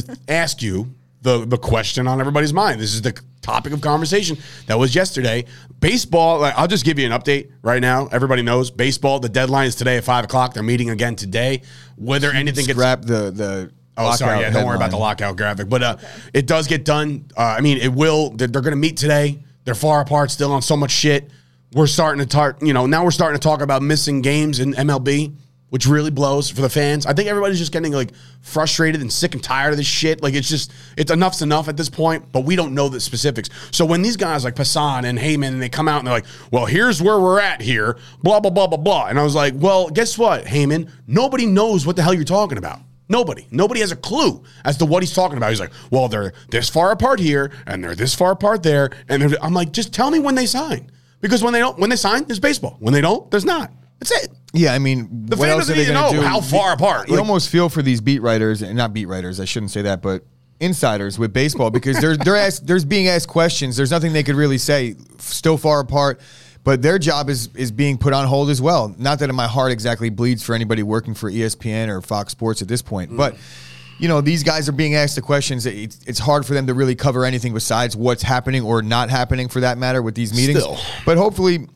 [0.00, 2.82] to ask you the the question on everybody's mind.
[2.82, 5.44] This is the topic of conversation that was yesterday.
[5.80, 6.40] Baseball.
[6.40, 8.08] Like, I'll just give you an update right now.
[8.12, 9.20] Everybody knows baseball.
[9.20, 10.54] The deadline is today at five o'clock.
[10.54, 11.62] They're meeting again today.
[11.96, 13.72] Whether anything gets Scrap the the.
[13.96, 14.40] Oh, sorry.
[14.40, 15.68] Yeah, don't worry about the lockout graphic.
[15.68, 15.96] But uh,
[16.32, 17.26] it does get done.
[17.36, 18.30] Uh, I mean, it will.
[18.30, 19.42] They're, they're going to meet today.
[19.64, 21.30] They're far apart still on so much shit.
[21.74, 24.74] We're starting to talk, you know, now we're starting to talk about missing games in
[24.74, 25.34] MLB,
[25.72, 27.06] which really blows for the fans.
[27.06, 30.22] I think everybody's just getting like frustrated and sick and tired of this shit.
[30.22, 33.48] Like it's just, it's enough's enough at this point, but we don't know the specifics.
[33.70, 36.26] So when these guys like Passan and Heyman and they come out and they're like,
[36.50, 39.06] well, here's where we're at here, blah, blah, blah, blah, blah.
[39.06, 40.90] And I was like, well, guess what, Heyman?
[41.06, 42.80] Nobody knows what the hell you're talking about.
[43.08, 43.46] Nobody.
[43.50, 45.48] Nobody has a clue as to what he's talking about.
[45.48, 48.90] He's like, well, they're this far apart here and they're this far apart there.
[49.08, 50.90] And I'm like, just tell me when they sign.
[51.22, 52.76] Because when they don't, when they sign, there's baseball.
[52.78, 53.72] When they don't, there's not.
[54.08, 54.30] That's it.
[54.52, 56.20] Yeah, I mean, The what fan else doesn't are they even know do?
[56.22, 57.08] how far apart.
[57.08, 59.38] You Like- almost feel for these beat writers, and not beat writers.
[59.40, 60.24] I shouldn't say that, but
[60.60, 63.76] insiders with baseball because they're they're asked, there's being asked questions.
[63.76, 64.96] There's nothing they could really say.
[65.18, 66.20] Still far apart,
[66.64, 68.94] but their job is is being put on hold as well.
[68.98, 72.60] Not that in my heart exactly bleeds for anybody working for ESPN or Fox Sports
[72.62, 73.36] at this point, but.
[73.98, 75.64] You know, these guys are being asked the questions.
[75.64, 79.48] It's, it's hard for them to really cover anything besides what's happening or not happening
[79.48, 80.58] for that matter with these meetings.
[80.60, 80.76] Still.
[81.04, 81.68] But hopefully,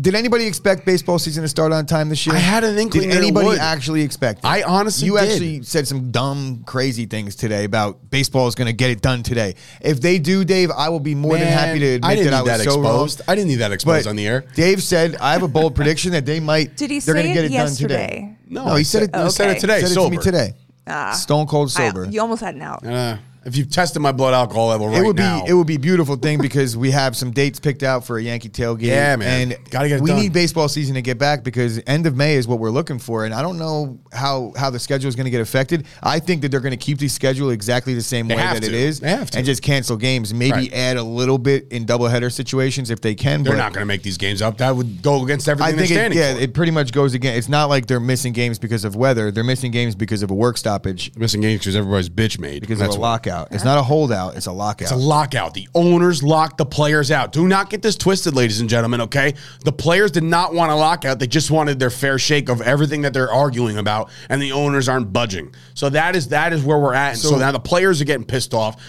[0.00, 2.34] did anybody expect baseball season to start on time this year?
[2.36, 3.58] I had an inkling Did that it anybody would.
[3.58, 4.40] actually expect?
[4.40, 4.44] it?
[4.46, 5.30] I honestly you did.
[5.30, 9.22] actually said some dumb, crazy things today about baseball is going to get it done
[9.22, 9.54] today.
[9.80, 12.34] If they do, Dave, I will be more than happy to admit I didn't that
[12.34, 13.20] I need was that so exposed.
[13.20, 13.24] wrong.
[13.28, 14.44] I didn't need that exposed But on the air.
[14.54, 16.76] Dave said I have a bold prediction that they might.
[16.76, 18.36] Did he they're say gonna get it it done today.
[18.48, 19.14] No, No, he said it.
[19.16, 19.80] I said it today.
[19.80, 20.10] Said it sober.
[20.14, 20.54] to me today.
[20.86, 21.12] Ah.
[21.12, 22.04] Stone cold I- sober.
[22.10, 22.84] you almost had an out.
[22.86, 25.66] Uh, if you've tested my blood alcohol level right it would now, be it would
[25.66, 28.82] be a beautiful thing because we have some dates picked out for a Yankee tailgate.
[28.82, 29.52] Yeah, man.
[29.52, 30.20] And Gotta get it we done.
[30.20, 33.24] need baseball season to get back because end of May is what we're looking for,
[33.24, 35.86] and I don't know how how the schedule is going to get affected.
[36.02, 38.60] I think that they're going to keep the schedule exactly the same They way have
[38.60, 38.76] that it to.
[38.76, 39.38] is, They have to.
[39.38, 40.32] and just cancel games.
[40.32, 40.72] Maybe Right.
[40.74, 43.42] add a little bit in doubleheader situations if they can.
[43.42, 44.58] they're but not going to make these games up.
[44.58, 46.40] That would go against everything I think they're it, standing yeah, for.
[46.40, 47.36] it pretty much goes again.
[47.36, 50.34] It's not like they're missing games because of weather; they're missing games because of a
[50.34, 52.60] work stoppage missing games because everybody's bitch made.
[52.60, 53.52] because That's of a what- lockout.
[53.52, 53.74] It's uh-huh.
[53.74, 54.82] not a holdout; it's a lockout.
[54.82, 55.54] It's a lockout.
[55.54, 57.32] The owners locked the players out.
[57.32, 59.34] Do not get this twisted, ladies and gentlemen, okay?
[59.64, 61.18] The players did not want a lockout.
[61.18, 64.88] They just wanted their fair shake of everything that they're arguing about, and the owners
[64.88, 65.54] aren't budging.
[65.74, 67.12] So that is that is where we're at.
[67.12, 68.80] And so, So- now the players are getting pissed off,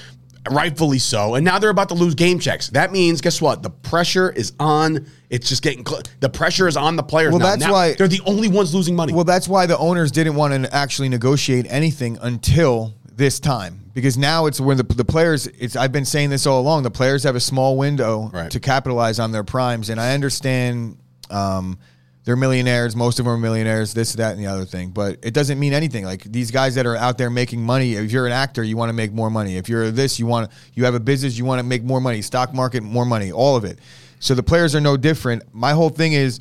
[0.49, 1.35] rightfully so.
[1.35, 2.69] And now they're about to lose game checks.
[2.69, 3.63] That means, guess what?
[3.63, 5.07] The pressure is on.
[5.29, 7.31] It's just getting cl- the pressure is on the players.
[7.31, 7.45] Well, now.
[7.45, 9.13] that's Now why- they're the only ones losing money.
[9.13, 14.17] Well, that's why the owners didn't want to actually negotiate anything until this time because
[14.17, 17.23] now it's when the, the players it's I've been saying this all along the players
[17.23, 18.49] have a small window Right.
[18.51, 20.97] to capitalize on their primes and I understand
[21.29, 21.77] um,
[22.25, 25.33] they're millionaires most of them are millionaires this that and the other thing but it
[25.33, 26.05] doesn't mean anything.
[26.05, 28.89] Like these guys that are out there making money if you're an actor you want
[28.89, 29.57] to make more money.
[29.57, 32.21] If you're this you want you have a business you want to make more money.
[32.21, 33.79] Stock market more money all of it.
[34.19, 35.43] So the players are no different.
[35.53, 36.39] My whole thing is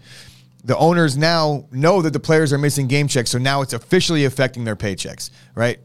[0.64, 4.24] the owners now know that the players are missing game checks, so now it's officially
[4.24, 5.80] affecting their paychecks, right?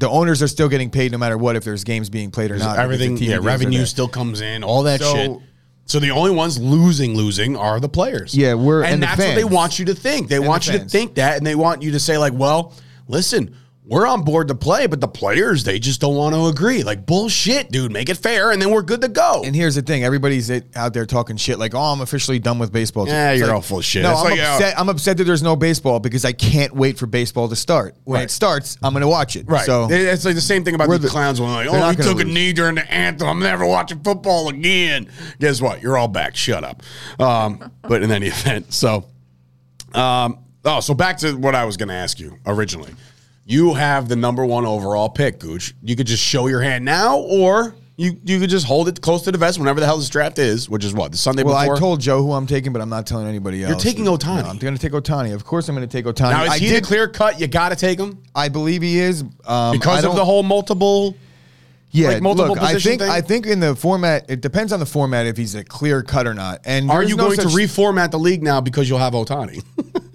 [0.00, 2.56] The owners are still getting paid no matter what if there's games being played or
[2.56, 2.72] not.
[2.72, 5.30] because the everything, yeah, revenue still comes in, all that So- shit.
[5.86, 8.32] So the only ones losing, losing are the players.
[8.34, 10.28] Yeah, we're- and, and the that's what they want you to think.
[10.28, 12.72] They want the you to think that, and they want you to say like, "Well,
[13.08, 13.56] listen,
[13.90, 17.04] we're on board to play, but the players they just don't want to agree." Like
[17.04, 17.92] bullshit, dude.
[17.92, 19.42] Make it fair, and then we're good to go.
[19.44, 22.72] And here's the thing: everybody's out there talking shit, like, "Oh, I'm officially done with
[22.72, 24.02] baseball." Yeah, you're like, all full of shit.
[24.02, 24.78] No, It's I'm like, upset.
[24.78, 27.96] I'm upset that there's no baseball because I can't wait for baseball to start.
[28.04, 28.24] When Right.
[28.24, 29.46] it starts, I'm going to watch it.
[29.48, 29.66] Right.
[29.66, 32.20] So it's like the same thing about the, the- clowns when like, oh, gonna took
[32.20, 33.28] a knee during the anthem.
[33.28, 35.08] I'm never watching football again.
[35.40, 35.82] Guess what?
[35.82, 36.36] You're all back.
[36.36, 36.82] Shut up.
[37.18, 39.06] Um, but in any event, so
[39.94, 42.94] um, oh, so back to what I was going to ask you originally.
[43.50, 45.74] You have the number one overall pick, Gooch.
[45.82, 49.22] You could just show your hand now, or you you could just hold it close
[49.22, 51.60] to the vest whenever the hell this draft is, which is what the Sunday Well,
[51.60, 51.74] before.
[51.74, 53.70] I told Joe who I'm taking, but I'm not telling anybody else.
[53.70, 54.44] You're taking Ohtani.
[54.44, 55.34] No, I'm going to take Ohtani.
[55.34, 56.30] Of course, I'm going to take Ohtani.
[56.30, 56.84] now is I he did.
[56.84, 57.40] clear cut?
[57.40, 61.16] You got to take him I believe he is um, because of the whole multiple.
[61.90, 63.10] Yeah, like, multiple look, I think thing?
[63.10, 66.28] I think in the format, it depends on the format if he's a clear cut
[66.28, 66.60] or not.
[66.64, 69.64] And Are you no going to reformat the league now because you'll have Ohtani?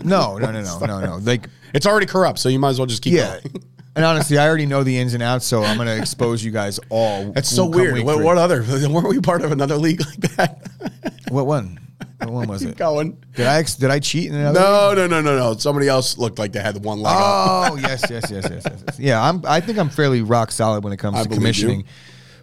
[0.06, 1.18] No, no, no, no, no, no.
[1.18, 3.64] Like, It's already corrupt, so you might as well just keep yeah, going.
[3.98, 6.52] And honestly, I already know the ins and outs, so I'm going to expose you
[6.52, 7.32] guys all.
[7.32, 8.04] That's so weird.
[8.04, 8.62] What, what other?
[8.90, 11.14] Weren't we part of another league like that?
[11.30, 11.80] What one?
[12.20, 12.78] What one was Keep it?
[12.78, 13.18] going.
[13.36, 14.60] Did I did I cheat in another?
[14.60, 15.58] No, no, no, no, no.
[15.58, 17.14] Somebody else looked like they had the one leg.
[17.18, 19.00] Oh yes, yes, yes, yes, yes, yes.
[19.00, 19.42] Yeah, I'm.
[19.46, 21.80] I think I'm fairly rock solid when it comes I to commissioning.
[21.80, 21.86] you.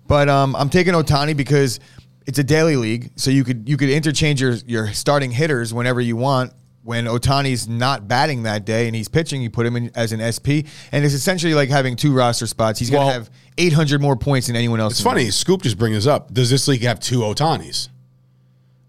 [0.09, 1.79] But um, I'm taking Ohtani because
[2.27, 6.01] it's a daily league, so you could you could interchange your your starting hitters whenever
[6.01, 6.53] you want.
[6.85, 10.19] When Ohtani's not batting that day and he's pitching, you put him in as an
[10.21, 12.81] SP, and it's essentially like having two roster spots.
[12.81, 14.95] He's gonna have 800 more points than anyone else.
[14.95, 15.31] It's funny.
[15.31, 16.35] Scoop just bring this up.
[16.35, 17.89] Does this league have two Ohtanis?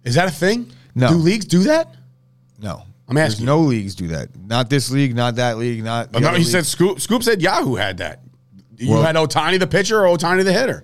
[0.03, 0.71] Is that a thing?
[0.95, 1.09] No.
[1.09, 1.93] Do leagues do that?
[2.59, 3.45] No, I'm There's asking.
[3.45, 4.29] no leagues do that.
[4.47, 5.15] Not this league.
[5.15, 5.83] Not that league.
[5.83, 6.11] Not.
[6.11, 6.47] the no, he league.
[6.47, 6.99] said Scoop.
[6.99, 8.21] Scoop said Yahoo had that.
[8.77, 10.83] You Well- had Ohtani the pitcher or Ohtani the hitter.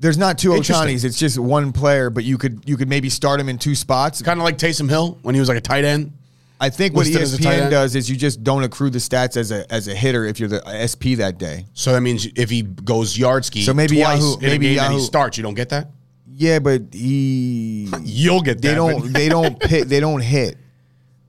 [0.00, 0.50] There's not two.
[0.50, 1.04] Ohtanis.
[1.04, 4.22] It's just one player, but you could you could maybe start him in two spots.
[4.22, 6.12] Kind of like Taysom Hill when he was like a tight end.
[6.60, 7.70] I think what listed as a tight ESPN end?
[7.70, 10.48] does is you just don't accrue the stats as a as a hitter if you're
[10.48, 11.66] the SP that day.
[11.74, 14.66] So that means if he goes yard ski So maybe twice Yahoo- in a maybe
[14.70, 15.90] game that he Yahoo- starts, you don't get that.
[16.26, 18.68] Yeah, but he You'll get that.
[18.68, 20.56] they but- don't they don't pit, they don't hit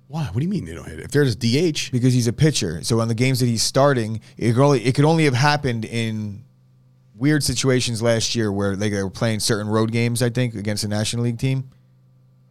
[0.08, 0.24] Why?
[0.26, 1.06] What do you mean they don't hit it?
[1.06, 2.84] If there's DH, because he's a pitcher.
[2.84, 5.86] So on the games that he's starting, it could only it could only have happened
[5.86, 6.44] in
[7.16, 10.24] weird situations last year where they were playing certain road games.
[10.24, 11.70] I think against a National League team.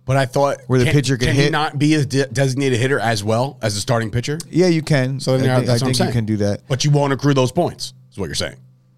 [0.08, 1.52] But I thought Where the can- pitcher could can he hit?
[1.52, 4.38] not be a de- designated hitter as well as a starting pitcher.
[4.50, 5.20] Yeah, you can.
[5.20, 6.62] So then I think, that's I think you can do that.
[6.66, 7.92] But you won't accrue those points.
[8.10, 8.56] Is what you're saying.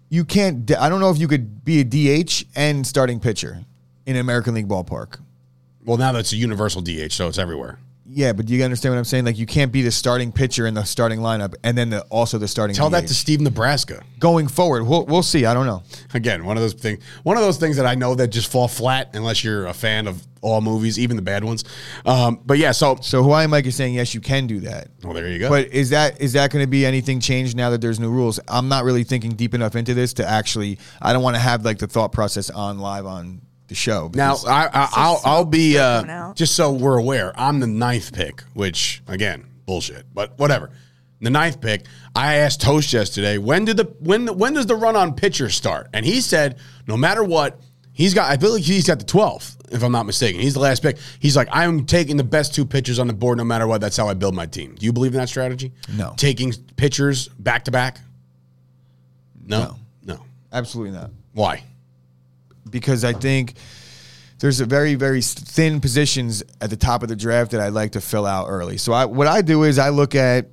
[0.09, 0.71] You can't.
[0.77, 1.83] I don't know if you could be a
[2.23, 3.59] DH and starting pitcher
[4.05, 5.19] in an American League ballpark.
[5.85, 7.77] Well, now that's a universal DH, so it's everywhere.
[8.13, 9.23] Yeah, but do you understand what I'm saying?
[9.23, 12.37] Like you can't be the starting pitcher in the starting lineup and then the, also
[12.37, 12.75] the starting.
[12.75, 14.03] Tell that to Steve Nebraska.
[14.19, 14.85] going forward.
[14.85, 15.45] We'll we'll see.
[15.45, 15.83] I don't know.
[16.13, 17.01] Again, one of those things.
[17.23, 20.07] One of those things that I know that just fall flat unless you're a fan
[20.07, 21.63] of all movies, even the bad ones.
[22.05, 24.89] Um, but yeah, so So Hawaii Mike is saying yes, you can do that.
[25.03, 25.47] well, there you go.
[25.49, 28.39] But is that is that going to be anything changed now that there's new rules?
[28.49, 30.79] I'm not really thinking deep enough into this to actually.
[31.01, 33.41] I don't want to have like the thought process on live on
[33.71, 34.11] the show.
[34.13, 37.31] Now I, I, I'll I'll be uh, just so we're aware.
[37.39, 40.71] I'm the ninth pick, which again bullshit, but whatever.
[41.21, 41.85] The ninth pick.
[42.13, 45.87] I asked Toast yesterday when did the when when does the run on pitcher start,
[45.93, 47.61] and he said no matter what
[47.93, 48.29] he's got.
[48.29, 50.41] I believe he's got the 12th, if I'm not mistaken.
[50.41, 50.97] He's the last pick.
[51.19, 53.79] He's like I'm taking the best two pitchers on the board no matter what.
[53.79, 54.75] That's how I build my team.
[54.75, 55.71] Do you believe in that strategy?
[55.95, 56.13] No.
[56.17, 57.99] Taking pitchers back to back.
[59.43, 60.25] No, no.
[60.51, 61.11] absolutely not.
[61.33, 61.63] Why?
[62.69, 63.55] Because I think
[64.39, 67.91] there's a very very thin positions at the top of the draft that I like
[67.91, 68.77] to fill out early.
[68.77, 70.47] So I, what I do is I look at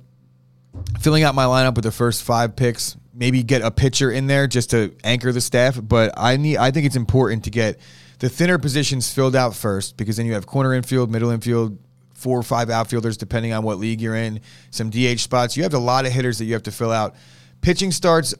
[0.99, 4.47] filling out my lineup with the first five picks, maybe get a pitcher in there
[4.47, 5.79] just to anchor the staff.
[5.81, 7.79] But I need I think it's important to get
[8.19, 11.77] the thinner positions filled out first because then you have corner infield, middle infield.
[12.13, 14.41] Four or five outfielders, depending on what league you're in,
[14.71, 15.55] some DH spots.
[15.55, 17.15] You have a lot of hitters that you have to fill out.
[17.61, 18.35] Pitching starts,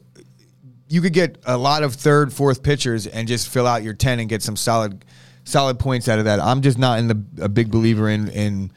[0.89, 4.19] you could get a lot of third, fourth pitchers and just fill out your ten
[4.19, 5.06] and get some solid,
[5.43, 6.39] solid points out of that.
[6.39, 8.71] I'm just not in the a big believer in in.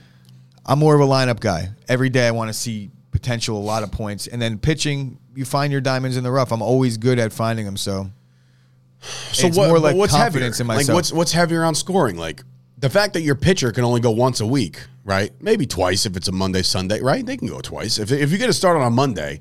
[0.64, 1.70] I'm more of a lineup guy.
[1.88, 5.18] Every day I want to see potential, a lot of points, and then pitching.
[5.35, 6.53] You find your diamonds in the rough.
[6.53, 7.77] I'm always good at finding them.
[7.79, 8.11] So,
[9.01, 10.72] So It's what, more like what's confidence heavier?
[10.72, 12.16] in Like what's what's heavier on scoring?
[12.16, 12.44] Like
[12.79, 15.33] the fact that your pitcher can only go once a week, right?
[15.40, 17.25] Maybe twice if it's a Monday Sunday, right?
[17.25, 17.98] They can go twice.
[17.98, 19.40] If if you get a start on a Monday,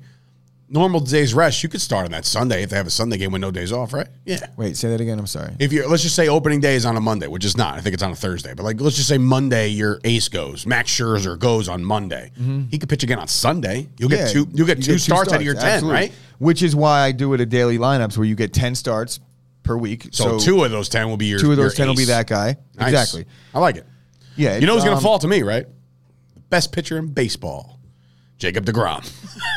[0.72, 3.32] normal days rest, you could start on that Sunday if they have a Sunday game
[3.32, 4.08] with no days off, right?
[4.26, 4.40] Yeah.
[4.58, 5.20] wait, say that again.
[5.20, 5.54] I'm sorry.
[5.60, 7.76] If you let's just say opening day is on a Monday, which is not.
[7.76, 10.66] I think it's on a Thursday, but like let's just say Monday your ace goes.
[10.66, 12.32] Max Scherzer goes on Monday.
[12.70, 13.90] He could pitch again on Sunday.
[13.98, 14.48] You'll get two.
[14.54, 16.00] You'll get you two starts out of your ten, absolutely.
[16.00, 16.12] right?
[16.40, 19.20] Which is why I do it at daily lineups where you get ten starts
[19.64, 20.08] per week.
[20.12, 21.40] So, two of those ten will be your.
[21.40, 22.58] two of those ten will be that guy.
[22.76, 22.90] Nice.
[22.90, 23.26] Exactly.
[23.54, 23.86] I like it.
[24.36, 25.68] Yeah, You know who's going to um, fall to me, right?
[26.50, 27.80] Best pitcher in baseball,
[28.42, 29.08] Jacob Degrom.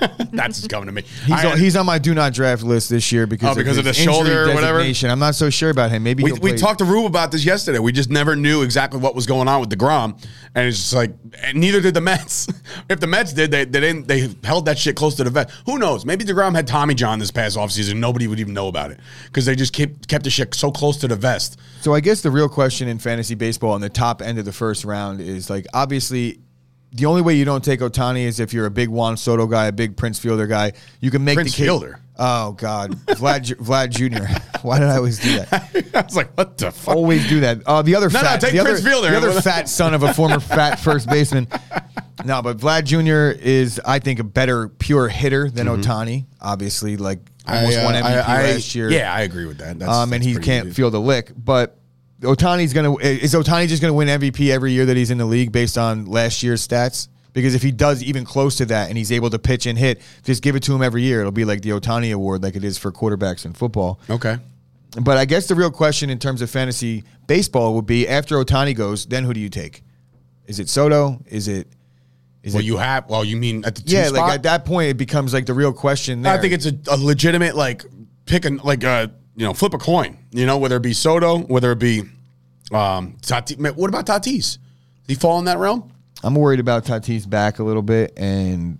[0.32, 1.02] That's what's coming to me.
[1.24, 3.78] He's, I- on, he's on my do not draft list this year because, Oh, because
[3.78, 4.80] of his the shoulder or whatever?
[4.80, 6.02] I'm not so sure about him.
[6.02, 7.78] Maybe we, we talked to Rube about this yesterday.
[7.78, 10.22] We just never knew exactly what was going on with Degrom,
[10.54, 12.46] and it's just like and neither did the Mets.
[12.90, 14.06] if the Mets did, they they didn't.
[14.06, 15.50] They held that shit close to the vest.
[15.64, 16.04] Who knows?
[16.04, 17.96] Maybe Degrom had Tommy John this past offseason.
[17.96, 20.98] Nobody would even know about it because they just kept kept the shit so close
[20.98, 21.58] to the vest.
[21.80, 24.52] So I guess the real question in fantasy baseball on the top end of the
[24.52, 26.40] first round is like obviously
[26.94, 29.66] the only way you don't take Ohtani is if you're a big Juan Soto guy,
[29.66, 30.72] a big Prince Fielder guy.
[31.00, 31.66] You can make Prince the case.
[31.66, 31.98] Fielder?
[32.16, 34.24] Oh God, Vlad Vlad Jr.
[34.66, 35.70] Why did I always do that?
[35.94, 36.94] I was like, what the fuck?
[36.94, 37.62] Always do that.
[37.66, 39.10] Uh, the other No, no, take the Prince other, Fielder.
[39.10, 41.48] the other fat son of a former fat first baseman.
[42.24, 43.36] No, but Vlad Jr.
[43.44, 46.26] is I think a better pure hitter than Ohtani.
[46.40, 47.78] Obviously, like almost Mm-hmm.
[47.78, 48.90] I, uh, won MVP I- I- last year.
[48.90, 49.78] Yeah, I agree with that.
[49.80, 51.32] That's, um, and that's he can't feel the lick.
[51.36, 51.76] But
[52.24, 55.52] Ohtani's gonna is Ohtani just gonna win MVP every year that he's in the league
[55.52, 57.08] based on last year's stats?
[57.32, 60.00] Because if he does even close to that and he's able to pitch and hit,
[60.22, 61.18] just give it to him every year.
[61.20, 63.98] It'll be like the Ohtani Award, like it is for quarterbacks in football.
[64.08, 64.36] Okay.
[65.00, 68.76] But I guess the real question in terms of fantasy baseball would be after Ohtani
[68.76, 69.82] goes, then who do you take?
[70.46, 71.20] Is it Soto?
[71.26, 71.66] Is it?
[72.44, 72.66] Is Well, it?
[72.66, 73.08] you have.
[73.08, 74.18] Well, you mean at the two yeah, spot?
[74.20, 76.22] like at that point, it becomes like the real question.
[76.22, 76.32] There.
[76.32, 77.84] I think it's a, a legitimate like
[78.26, 80.18] pick and like uh you know flip a coin.
[80.30, 82.00] You know whether it be Soto, whether it be
[82.72, 83.76] um Tatis.
[83.76, 84.58] What about Tatis?
[84.58, 84.58] Does
[85.06, 85.90] he fall in that realm?
[86.22, 88.78] I'm worried about Tatis back a little bit, and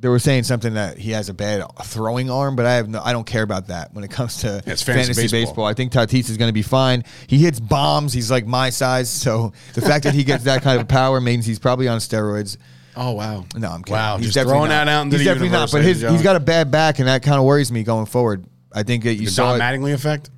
[0.00, 3.00] they were saying something that he has a bad throwing arm, but I have no,
[3.04, 5.40] I don't care about that when it comes to it's fantasy, fantasy baseball.
[5.40, 5.64] baseball.
[5.66, 7.04] I think Tatis is going to be fine.
[7.26, 8.12] He hits bombs.
[8.12, 11.46] He's like my size, so the fact that he gets that kind of power means
[11.46, 12.56] he's probably on steroids.
[12.96, 13.44] Oh wow.
[13.56, 13.94] No, I'm kidding.
[13.94, 14.84] Wow, he's just definitely throwing not.
[14.86, 15.78] that out into he's the definitely universe, not.
[15.78, 16.42] But ladies his, and he's gentlemen.
[16.42, 18.44] got a bad back, and that kind of worries me going forward.
[18.72, 19.56] I think that you The saw.
[19.56, 20.30] Don it- Mattingly effect.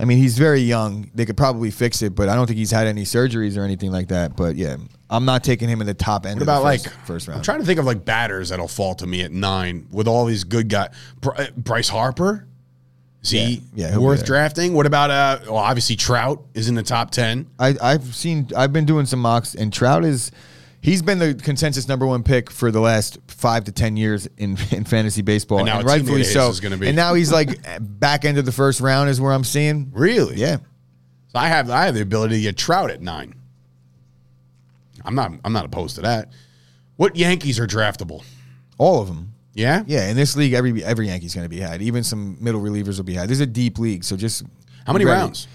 [0.00, 1.10] I mean, he's very young.
[1.12, 3.90] They could probably fix it, but I don't think he's had any surgeries or anything
[3.90, 4.36] like that.
[4.36, 4.76] But yeah,
[5.10, 7.28] I'm not taking him in the top end What of about the like first, first
[7.28, 7.44] I'm round.
[7.44, 10.44] trying to think of like batters that'll fall to me at nine with all these
[10.44, 10.90] good guys.
[11.24, 12.46] Uh, Bryce Harper,
[13.24, 14.72] is he Yeah, yeah, he'll worth drafting?
[14.74, 15.40] What about uh?
[15.46, 17.48] Well, obviously Trout is in the top ten.
[17.58, 18.48] I, I've seen.
[18.56, 20.30] I've been doing some mocks, and Trout is.
[20.80, 24.56] He's been the consensus number one pick for the last five to ten years in,
[24.70, 26.52] in fantasy baseball, And now and rightfully so.
[26.62, 29.90] And now he's like back end of the first round is where I'm seeing.
[29.92, 30.36] Really?
[30.36, 30.58] Yeah,
[31.28, 33.34] So I have I have the ability to get Trout at nine.
[35.04, 36.30] I'm not I'm not opposed to that.
[36.96, 38.24] What Yankees are draftable?
[38.78, 39.32] all of them.
[39.54, 39.82] Yeah.
[39.88, 41.82] Yeah, in this league, every every Yankee's going to be had.
[41.82, 43.28] Even some middle relievers will be had.
[43.28, 44.44] This is a deep league, so just
[44.86, 45.18] How many ready.
[45.18, 45.48] rounds?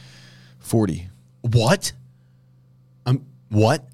[0.59, 1.07] Forty.
[1.41, 1.93] What?
[3.05, 3.25] Um.
[3.49, 3.87] What?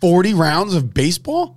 [0.00, 1.56] Forty rounds of baseball?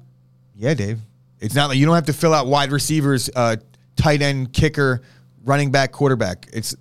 [0.55, 0.99] Yeah, Dave.
[1.39, 3.55] It's not like you don't have to fill out wide receivers, uh,
[3.95, 5.01] tight end, kicker,
[5.43, 6.47] running back, quarterback.
[6.53, 6.75] It's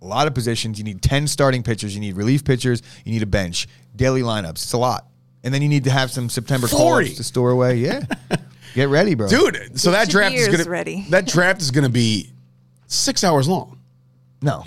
[0.00, 0.78] a lot of positions.
[0.78, 1.94] You need 10 starting pitchers.
[1.94, 2.82] You need relief pitchers.
[3.04, 4.52] You need a bench, daily lineups.
[4.52, 5.06] It's a lot.
[5.44, 7.06] And then you need to have some September 40.
[7.06, 7.76] calls to store away.
[7.76, 8.02] Yeah.
[8.74, 9.28] Get ready, bro.
[9.28, 11.04] Dude, so that draft is gonna ready.
[11.10, 12.30] that draft is gonna be
[12.86, 13.78] six hours long.
[14.40, 14.64] No.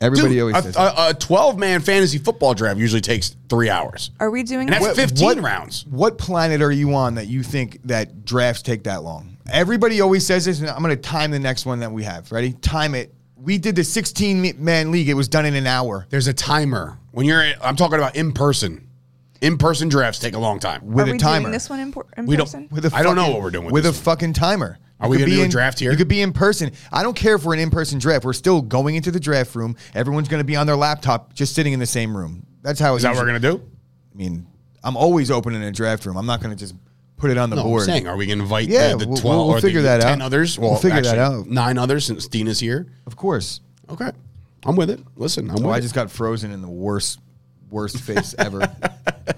[0.00, 0.94] Everybody Dude, always a, says that.
[0.98, 4.74] a, a twelve man fantasy football draft usually takes three hours, Are we doing and
[4.82, 4.94] that's it?
[4.96, 5.86] fifteen rounds.
[5.86, 9.36] What planet are you on that you think that drafts take that long?
[9.50, 12.30] Everybody always says this, and I'm going to time the next one that we have.
[12.32, 12.52] Ready?
[12.52, 13.14] Time it.
[13.38, 15.08] We did the 16 man league.
[15.08, 17.42] It was done in an hour There's a timer when you're.
[17.62, 18.82] I'm talking about in person.
[19.42, 20.84] In person drafts take a long time.
[20.86, 21.42] with Are a we timer.
[21.44, 22.68] doing this one in, por- in We don't- person?
[22.70, 24.04] With a I don't know what we're doing with with, this a one.
[24.16, 24.78] fucking timer.
[24.98, 25.90] Are we could gonna be do a draft here?
[25.90, 26.72] You could be in person.
[26.90, 28.24] I don't care if we're an in person draft.
[28.24, 29.76] We're still going into the draft room.
[29.94, 32.46] Everyone's going to be on their laptop, just sitting in the same room.
[32.62, 32.94] That's how.
[32.96, 33.62] Is that what we're gonna do?
[34.14, 34.46] I mean,
[34.82, 36.16] I'm always open in a draft room.
[36.16, 36.74] I'm not going to just
[37.18, 37.82] put it on the No, board.
[37.82, 39.82] I'm saying, are we going to invite Yeah, the, the we'll- 12 we'll or figure
[39.82, 40.26] the that 10 out.
[40.26, 40.58] others?
[40.58, 41.46] We'll Well, figure that out.
[41.48, 42.86] Nine others since Dina's here.
[43.06, 43.60] Of course.
[43.90, 44.10] Okay.
[44.64, 45.00] I'm with it.
[45.16, 45.82] Listen, I'm Oh, with I it.
[45.82, 47.20] just got frozen in the worst,
[47.70, 48.60] worst face ever.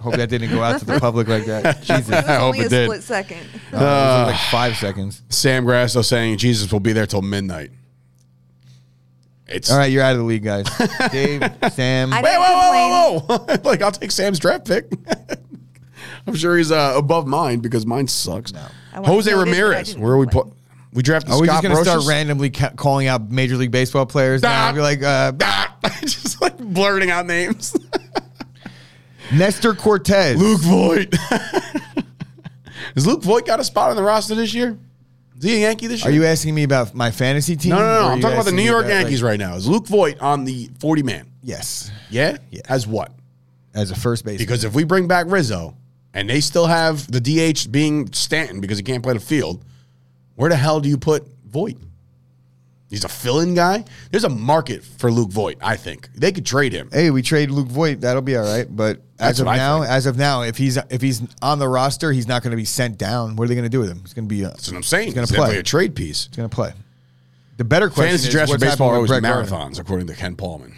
[0.00, 1.76] Hope that didn't go out to the public like that.
[1.82, 2.08] Jesus.
[2.08, 2.84] It was I hope only it a did.
[2.86, 3.46] split second.
[3.72, 5.22] No, it was like five seconds.
[5.28, 7.70] Sam Grasso saying Jesus will be there till midnight.
[9.46, 10.66] It's All right, you're out of the league, guys.
[11.10, 12.12] Dave, Sam.
[12.12, 13.56] I Wait, whoa, whoa, whoa, whoa!
[13.64, 14.90] like I'll take Sam's draft pick.
[16.26, 18.52] I'm sure he's uh, above mine because mine sucks.
[18.92, 19.96] I want Jose to note it, but I Ramirez.
[19.96, 20.50] Where are we complain.
[20.50, 20.54] put?
[20.92, 23.70] We drafted Are we Scott just going to start randomly ca- calling out Major League
[23.70, 24.68] Baseball players now?
[24.68, 24.72] Ah.
[24.72, 25.32] Be like, uh,
[26.00, 27.74] just like blurting out names.
[29.32, 30.36] Nestor Cortes.
[30.38, 31.14] Luke Voit.
[32.94, 34.78] Has Luke Voit got a spot on the roster this year?
[35.36, 36.10] Is he a Yankee this year?
[36.10, 37.70] Are you asking me about my fantasy team?
[37.70, 38.08] no, no, no.
[38.08, 39.54] I'm talking about the New York about, like- Yankees right now.
[39.54, 41.30] Is Luke Voit on the 40 man?
[41.42, 42.38] yes, Yeah?
[42.50, 42.62] Yeah.
[42.68, 43.12] As what?
[43.74, 44.38] as a first base.
[44.38, 45.76] Because if we bring back Rizzo
[46.12, 49.64] and they still have the DH being Stanton because he can't play the field,
[50.34, 51.76] where the hell do you put Voit?
[52.90, 53.84] He's a fill-in guy.
[54.10, 55.58] There's a market for Luke Voit.
[55.60, 56.88] I think they could trade him.
[56.90, 58.66] hey, we trade Luke Voit, that'll be all right.
[58.74, 59.90] But as of now, think.
[59.90, 62.64] as of now, if he's if he's on the roster, he's not going to be
[62.64, 63.36] sent down.
[63.36, 64.00] What are they going to do with him?
[64.00, 64.44] He's going to be.
[64.44, 65.06] Uh, That's what I'm saying.
[65.06, 65.58] He's gonna play.
[65.58, 66.28] a trade piece.
[66.28, 66.72] he's going to play.
[67.58, 70.74] The better question Fantasy is for what's baseball are always marathons, according to Ken Paulman.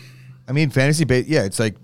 [0.49, 1.29] I mean, fantasy base.
[1.29, 1.77] Yeah, it's like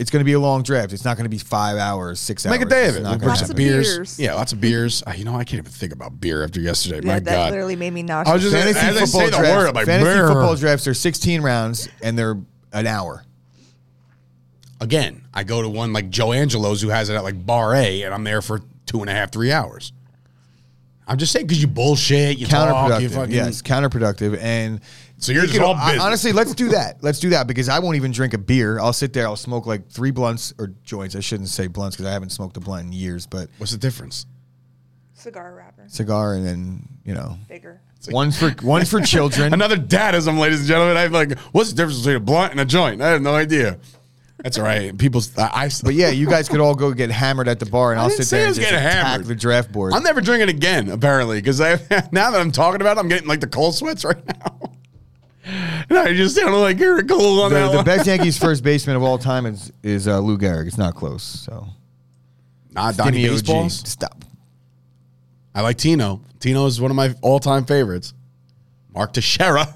[0.00, 0.92] it's going to be a long draft.
[0.92, 2.52] It's not going to be five hours, six hours.
[2.58, 3.02] Make a day of it.
[3.02, 3.94] We'll bring Lots some of beers.
[3.96, 4.18] beers.
[4.18, 5.02] Yeah, lots of beers.
[5.06, 7.00] Uh, you know, I can't even think about beer after yesterday.
[7.06, 7.50] My That, that God.
[7.50, 8.30] literally made me nauseous.
[8.30, 9.56] I was just Fantasy as I football say the drafts.
[9.56, 12.36] word, I'm like, fantasy "Brr." football drafts are 16 rounds and they're
[12.72, 13.24] an hour.
[14.80, 18.02] Again, I go to one like Joe Angelo's who has it at like Bar A,
[18.02, 19.92] and I'm there for two and a half, three hours.
[21.06, 23.14] I'm just saying because you bullshit, you talk, you Counterproductive.
[23.14, 24.38] fucking yes, counterproductive.
[24.40, 24.80] And
[25.20, 26.04] So you're you just could- all I- business.
[26.04, 27.02] honestly, let's do that.
[27.02, 28.78] Let's do that because I won't even drink a beer.
[28.80, 29.26] I'll sit there.
[29.26, 31.14] I'll smoke like three blunts or joints.
[31.14, 33.26] I shouldn't say blunts because I haven't smoked a blunt in years.
[33.26, 34.26] But What's the difference?
[35.14, 35.84] Cigar wrapper.
[35.88, 37.78] cigar and then you know Bigger.
[38.10, 39.52] one's for one's for children.
[39.52, 40.96] Another dadism, ladies and gentlemen.
[40.96, 43.02] I'm like, what's the difference between a blunt and a joint?
[43.02, 43.78] I have no idea.
[44.38, 44.96] That's all right.
[44.96, 47.90] People's I, I But yeah, you guys could all go get hammered at the bar,
[47.92, 49.26] and I I'll didn't sit say there I and was just getting attack hammered.
[49.26, 49.92] the draft board.
[49.92, 51.72] I'm never drinking again, apparently, because I
[52.10, 54.70] now that I'm talking about it, I'm getting like the cold sweats right now.
[55.88, 57.84] And I just sound like you're on the, that the one.
[57.84, 60.66] best Yankees first baseman of all time is is uh, Lou Gehrig.
[60.66, 61.22] It's not close.
[61.22, 61.66] So
[62.72, 63.46] Not Donnie Give me OG.
[63.46, 63.88] Baseballs.
[63.88, 64.24] Stop.
[65.54, 66.20] I like Tino.
[66.38, 68.14] Tino is one of my all-time favorites.
[68.94, 69.66] Mark Teixeira.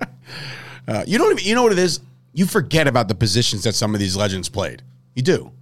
[0.88, 1.44] uh, you don't even.
[1.44, 2.00] You know what it is?
[2.32, 4.82] You forget about the positions that some of these legends played.
[5.14, 5.52] You do.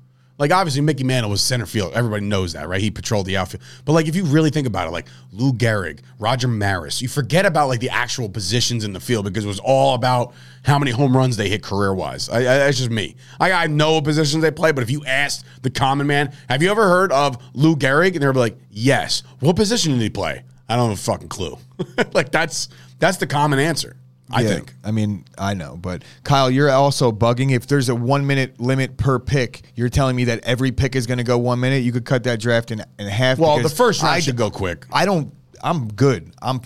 [0.40, 1.92] Like obviously Mickey Mantle was center field.
[1.94, 2.80] Everybody knows that, right?
[2.80, 3.62] He patrolled the outfield.
[3.84, 7.44] But like if you really think about it, like Lou Gehrig, Roger Maris, you forget
[7.44, 10.32] about like the actual positions in the field because it was all about
[10.64, 12.28] how many home runs they hit career wise.
[12.28, 13.16] That's just me.
[13.38, 16.62] I, I know what positions they play, but if you asked the common man, have
[16.62, 18.14] you ever heard of Lou Gehrig?
[18.14, 19.22] And they're like, yes.
[19.40, 20.42] What position did he play?
[20.70, 21.58] I don't have a fucking clue.
[22.14, 23.94] like that's that's the common answer.
[24.32, 24.74] I Yeah, think.
[24.84, 27.52] I mean, I know, but Kyle, you're also bugging.
[27.52, 31.06] If there's a one minute limit per pick, you're telling me that every pick is
[31.06, 31.82] going to go one minute.
[31.82, 33.38] You could cut that draft in, in half.
[33.38, 34.86] Well, the first round I- should go quick.
[34.92, 35.32] I don't.
[35.62, 36.32] I'm good.
[36.40, 36.60] I'm.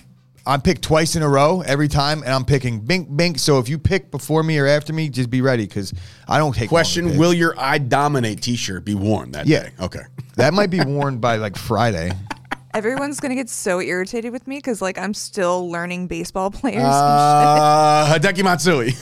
[0.47, 3.39] I'm picked twice in a row every time, and I'm picking bink bink.
[3.39, 5.91] So if you pick before me or after me, just be ready because
[6.27, 6.69] I don't take.
[6.69, 7.17] Question.
[7.17, 9.63] Will your "I dominate" T-shirt be worn that Yeah.
[9.63, 9.69] day?
[9.81, 10.01] Okay.
[10.35, 12.11] that might be worn by like Friday?
[12.75, 16.83] Everyone's gonna get so irritated with me because like I'm still learning baseball players.
[16.83, 18.93] and Uh, Hideki Matsui.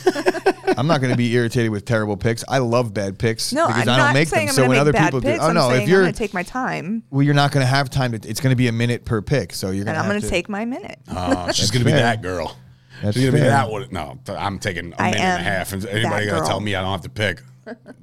[0.77, 2.43] I'm not going to be irritated with terrible picks.
[2.47, 4.53] I love bad picks no, because I'm I don't not make saying them.
[4.53, 5.37] I'm so when make other bad people picks.
[5.39, 7.67] do, oh I'm no, if you're gonna take my time well, you're not going to
[7.69, 8.11] have time.
[8.13, 9.53] To, it's going to be a minute per pick.
[9.53, 10.09] So you're going and to.
[10.13, 10.97] I'm gonna take my minute.
[11.09, 12.57] Oh, she's gonna be that girl.
[13.03, 13.87] That's she's gonna be that one.
[13.91, 15.73] No, I'm taking a I minute and a half.
[15.73, 17.41] And anybody gonna tell me I don't have to pick?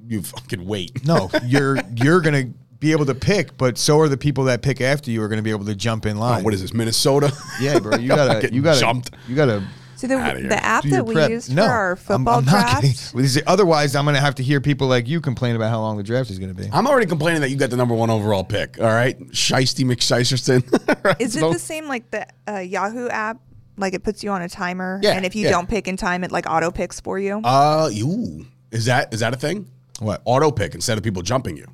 [0.07, 1.05] You fucking wait.
[1.05, 4.63] No, you're you're going to be able to pick, but so are the people that
[4.63, 6.45] pick after you are going to be able to jump in Oh, line.
[6.45, 7.33] what is this, Minnesota?
[7.61, 7.97] Yeah, bro.
[8.01, 8.41] You gotta.
[8.41, 8.81] Getting you gotta.
[8.81, 9.11] jumped.
[9.29, 9.63] You gotta.
[9.97, 10.17] So the
[10.49, 11.29] the app that we prep.
[11.29, 12.81] used no, for our I'm- football I'm, not draft.
[12.81, 12.97] kidding.
[13.15, 15.69] Well, this is- Otherwise, I'm going to have to hear people like you complain about
[15.69, 16.71] how long the draft is going to be.
[16.73, 18.81] I'm already complaining that you got the number one overall pick.
[18.81, 20.65] All right, Shiesty McShisterson.
[21.05, 23.41] Right, Is it so- the same like the uh, Yahoo app?
[23.77, 25.51] Like it puts you on a timer, Yeah, and if you yeah.
[25.53, 27.41] don't pick in time, it like auto picks for you.
[27.45, 29.71] Uh, you is that is that a thing?
[30.01, 30.21] What?
[30.27, 31.67] Auto pick instead of people jumping you.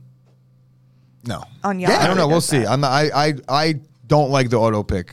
[1.26, 1.44] No.
[1.64, 2.26] On Yahoo, I don't know.
[2.28, 2.64] We'll does see.
[2.66, 2.80] I'm.
[2.80, 3.10] Not, I.
[3.28, 3.34] I.
[3.48, 3.74] I
[4.06, 5.12] don't like the auto pick.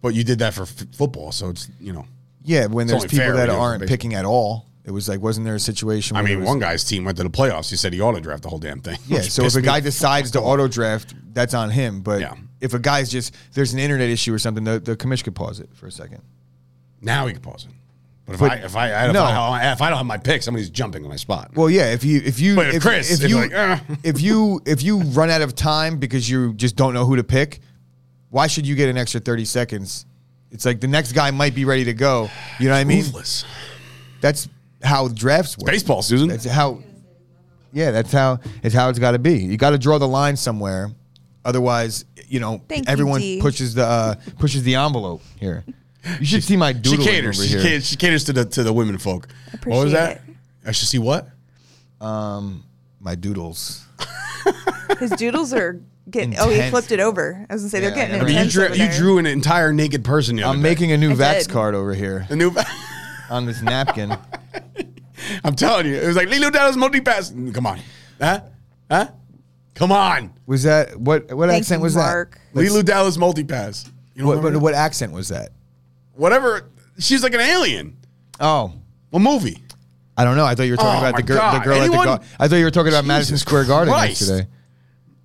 [0.00, 2.06] But you did that for f- football, so it's you know.
[2.44, 3.92] Yeah, when It's there's only people fair that do it for aren't baseball.
[3.96, 4.66] picking at all.
[4.84, 6.16] It was like, wasn't there a situation?
[6.16, 7.68] I where mean, was- one guy's team went to the playoffs.
[7.68, 8.98] He said he ought to draft the whole damn thing.
[9.06, 12.00] Yeah, which so if pissed a me guy decides to auto draft, that's on him.
[12.00, 12.34] But Yeah.
[12.60, 15.58] if a guy's just there's an internet issue or something, the, the commission could pause
[15.60, 16.22] it for a second.
[17.02, 17.72] now he can pause it.
[18.28, 19.22] But if But- I if I if, no.
[19.24, 21.50] I if I don't have my pick, somebody's jumping on my spot.
[21.54, 23.78] Well, yeah, if you if you But if if, Chris if is you like, "Uh."
[24.04, 27.24] if you if you run out of time because you just don't know who to
[27.24, 27.60] pick,
[28.28, 30.04] why should you get an extra thirty seconds?
[30.50, 32.30] It's like the next guy might be ready to go.
[32.60, 33.04] You know what I mean?
[33.04, 33.44] Ruthless.
[34.20, 34.46] That's
[34.82, 35.66] how drafts work.
[35.66, 36.28] Baseball, Susan.
[36.28, 36.82] That's how.
[37.72, 39.38] Yeah, that's how it's how it's got to be.
[39.38, 40.90] You got to draw the line somewhere,
[41.44, 43.40] otherwise, you know, Thank everyone D.
[43.40, 45.64] pushes the uh, pushes the envelope here.
[46.20, 47.38] You should see my She doodling caters.
[47.38, 47.62] over She here.
[47.62, 49.28] caters, she caters to the to the women folk.
[49.64, 50.16] what was that?
[50.16, 50.20] it.
[50.66, 51.28] I should see what?
[52.00, 52.64] Um,
[53.00, 53.84] my doodles.
[55.00, 55.80] His doodles are
[56.10, 56.36] getting.
[56.38, 57.44] Oh, he flipped it over.
[57.48, 58.52] I was gonna say Yeah, they're getting I I mean, you intense.
[58.52, 60.36] drew you drew an entire naked person.
[60.36, 60.68] The other I'm day.
[60.70, 61.50] making a new I Vax did.
[61.50, 62.52] card over here a new.
[63.30, 64.16] on this napkin.
[65.44, 67.30] I'm telling you, it was like Leeloo Dallas multi pass.
[67.52, 67.78] Come on,
[68.20, 68.40] huh?
[68.90, 69.08] Huh?
[69.74, 71.30] Come on, Was that what?
[71.32, 72.32] What Thank accent you, was Mark.
[72.32, 72.40] that?
[72.54, 73.84] Let's- Leeloo Dallas multi pass.
[74.14, 74.52] You know what, what?
[74.54, 75.50] what, what accent was that?
[76.18, 76.68] Whatever.
[76.98, 77.96] She's like an alien.
[78.40, 78.72] Oh,
[79.10, 79.62] What movie?
[80.16, 80.44] I don't know.
[80.44, 81.36] I thought you were talking Oh, about my the girl.
[81.38, 81.60] God.
[81.60, 82.26] The girl Anyone- at the.
[82.26, 84.20] Gar- I thought you were talking about Madison Jesus Square Garden Christ.
[84.22, 84.48] yesterday.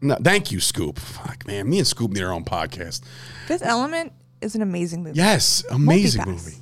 [0.02, 1.00] No, thank you, Scoop.
[1.00, 1.68] Fuck, man.
[1.70, 3.02] Me and Scoop need our own podcast.
[3.48, 5.18] Fifth Element is an amazing movie.
[5.18, 6.28] Yes, amazing Multipass.
[6.28, 6.58] movie.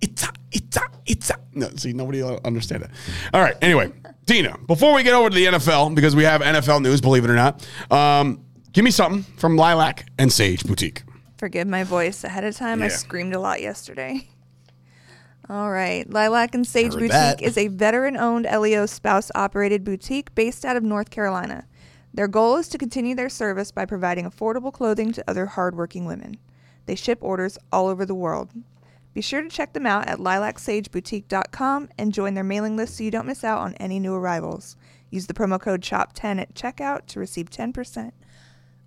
[0.00, 1.36] It's a, it's a, it's a.
[1.54, 2.90] No, see, nobody will understand it.
[3.34, 3.56] All right.
[3.62, 3.90] Anyway,
[4.26, 7.30] Tina, before we get over to the NFL, because we have NFL news, believe it
[7.30, 11.02] or not, um, give me something from Lilac and Sage Boutique.
[11.42, 12.82] Forgive my voice ahead of time.
[12.82, 14.28] I screamed a lot yesterday.
[15.48, 16.08] All right.
[16.08, 17.42] Lilac and Sage Boutique that.
[17.42, 21.66] is a veteran owned LEO spouse operated boutique based out of North Carolina.
[22.14, 26.36] Their goal is to continue their service by providing affordable clothing to other hardworking women.
[26.86, 28.52] They ship orders all over the world.
[29.12, 33.10] Be sure to check them out at lilacsageboutique.com and join their mailing list so you
[33.10, 34.76] don't miss out on any new arrivals.
[35.10, 38.12] Use the promo code SHOP10 at checkout to receive 10%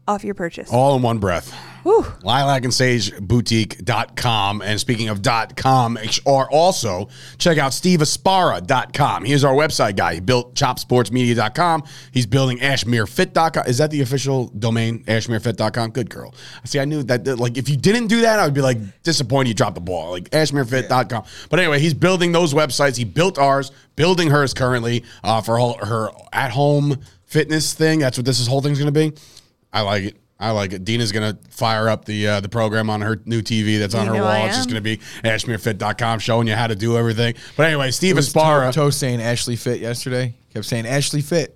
[0.07, 0.71] off your purchase.
[0.71, 1.53] all in one breath.
[1.83, 2.03] Whew.
[2.23, 4.63] Lilac and Sage Boutique.com.
[4.63, 9.23] And speaking of dot .com, or also check out steveaspara.com.
[9.23, 10.15] He's our website guy.
[10.15, 11.83] He built chopsportsmedia.com.
[12.11, 13.67] He's building ashmirefit.com.
[13.67, 15.03] Is that the official domain?
[15.03, 15.91] Ashmirefit.com?
[15.91, 16.33] Good girl.
[16.63, 19.49] See, I knew that, like, if you didn't do that, I would be like disappointed
[19.49, 20.09] you dropped the ball.
[20.11, 21.23] Like, ashmirefit.com.
[21.51, 22.97] But anyway, he's building those websites.
[22.97, 27.99] He built ours, building hers currently uh, for her, her at home fitness thing.
[27.99, 29.15] That's what this whole thing's going to be.
[29.75, 30.17] I like it.
[30.39, 30.83] I like it.
[30.83, 34.13] Dina's gonna fire up the uh, the program on her new TV that's on You
[34.15, 34.45] her wall.
[34.47, 37.35] It's just gonna be ashmirefit.com showing you how to do everything.
[37.55, 38.67] But anyway, Steve was Aspara.
[38.71, 40.33] To- Toast saying Ashley Fit yesterday.
[40.53, 41.54] Kept saying Ashley Fit.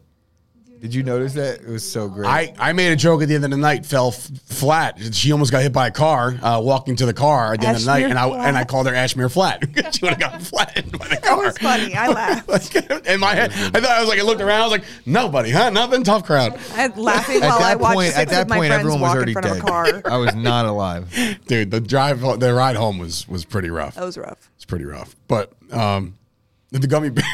[0.80, 1.62] Did you notice that?
[1.62, 2.26] It was so great.
[2.28, 4.98] I, I made a joke at the end of the night, fell f- flat.
[5.14, 7.76] She almost got hit by a car uh, walking to the car at the end
[7.78, 9.62] of the night, Ashmere and I and I called her Ashmere Flat.
[9.94, 11.38] she would have gotten flattened by the That car.
[11.44, 11.94] was funny.
[11.96, 12.48] I laughed.
[12.48, 14.84] Like, in my head, I thought I was like, I looked around, I was like,
[15.06, 15.70] nobody, huh?
[15.70, 16.04] Nothing.
[16.06, 18.50] Tough crowd, I was laughing at while I that watched point, six at that of
[18.50, 19.58] my point, friends everyone was walk already in front dead.
[19.58, 20.02] of a car.
[20.06, 21.40] I was not alive.
[21.48, 21.72] dude.
[21.72, 23.96] The drive, the ride home was was pretty rough.
[23.96, 24.50] That was rough.
[24.56, 25.14] It's pretty rough.
[25.28, 26.16] But um,
[26.72, 27.26] the gummy bear.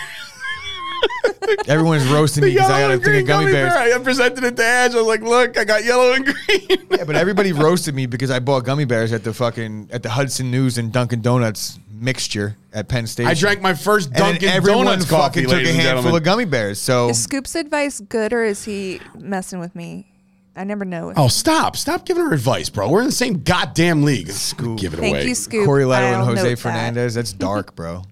[1.68, 3.74] Everyone's roasting me because I got a thing of gummy bears.
[3.74, 3.96] bear.
[3.96, 4.94] I presented it to Ash.
[4.94, 6.88] I was like, look, I got yellow and green.
[6.92, 10.10] Yeah, but everybody roasted me because I bought gummy bears at the fucking at the
[10.10, 13.30] Hudson News and Dunkin' Donuts mixture at Penn Station.
[13.30, 15.80] I drank my first and then Dunkin' everyone Donuts fucking coffee, took ladies a and
[15.82, 16.18] handful gentlemen.
[16.22, 16.80] of gummy bears.
[16.80, 20.12] So Is Scoop's advice good or is he messing with me?
[20.58, 21.12] I never know.
[21.18, 21.76] Oh, stop.
[21.76, 22.90] Stop giving her advice, bro.
[22.90, 24.30] We're in the same goddamn league.
[24.30, 24.80] Scoop.
[24.80, 25.26] Give it Thank away.
[25.28, 25.66] you, Scoop.
[25.66, 26.60] Cory Lidle and I'll Jose note that.
[26.60, 28.04] Fernandez, that's dark, bro.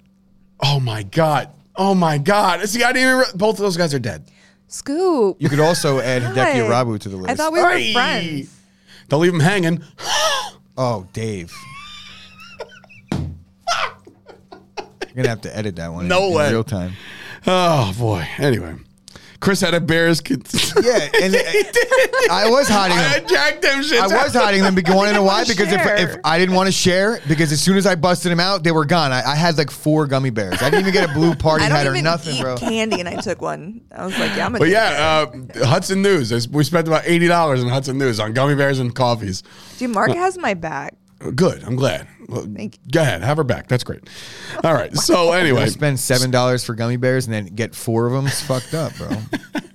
[0.60, 1.50] Oh, my God.
[1.76, 2.68] Oh, my God.
[2.70, 3.20] See, I didn't even.
[3.20, 4.26] Re- both of those guys are dead.
[4.68, 5.38] Scoop.
[5.40, 6.54] You could also add Hideki Hi.
[6.60, 7.30] Irabu to the list.
[7.30, 7.94] I thought we were Hey.
[7.94, 8.60] friends.
[9.10, 9.84] Don't leave him hanging.
[10.78, 11.54] oh, Dave.
[13.12, 13.22] You're
[15.16, 16.08] gonna have to edit that one.
[16.08, 16.48] No in, way.
[16.48, 16.94] In real time.
[17.46, 18.26] Oh, boy.
[18.40, 18.74] Anyway.
[19.44, 20.22] Chris had a Bears.
[20.22, 20.48] Kid-
[20.82, 21.36] Yeah, and
[22.32, 23.12] I was hiding them.
[23.12, 23.28] I them.
[23.28, 25.44] jacked them shits I was hiding them because you want to know why?
[25.46, 28.40] Because if, if I didn't want to share, because as soon as I busted them
[28.40, 29.12] out, they were gone.
[29.12, 30.62] I, I had like four gummy bears.
[30.62, 32.56] I didn't even get a blue party I hat don't or even nothing, eat bro.
[32.58, 33.82] candy, and I took one.
[33.92, 34.60] I was like, yeah, I'm gonna.
[34.60, 35.28] But yeah,
[35.60, 36.48] uh, Hudson News.
[36.48, 39.44] We spent about eighty dollars in Hudson News on gummy bears and coffees.
[39.78, 40.96] dude, Mark has my back.
[41.36, 41.64] Good.
[41.64, 42.08] I'm glad.
[42.28, 42.92] Well, Thank you.
[42.92, 43.22] Go ahead.
[43.24, 43.68] Have her back.
[43.68, 44.02] That's great.
[44.64, 44.96] All right.
[44.96, 48.28] So anyway, I spend seven dollars for gummy bears and then get four of them.
[48.28, 49.10] It's fucked up, bro.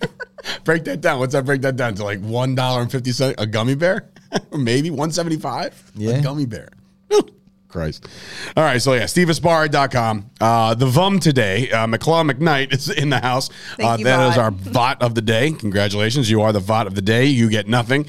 [0.65, 1.19] break that down.
[1.19, 1.45] What's that?
[1.45, 4.11] Break that down to like one dollar and fifty cent a gummy bear,
[4.57, 5.91] maybe one seventy five.
[5.95, 6.17] Yeah.
[6.17, 6.71] a gummy bear.
[7.69, 8.09] Christ.
[8.57, 8.81] All right.
[8.81, 10.31] So yeah, steveaspara.com.
[10.41, 13.51] Uh, the VUM today, uh, McClaw McKnight is in the house.
[13.77, 14.39] Thank uh, you, that is Vaught.
[14.39, 15.53] our VOT of the day.
[15.53, 16.31] Congratulations.
[16.31, 17.27] You are the VOT of the day.
[17.27, 18.07] You get nothing.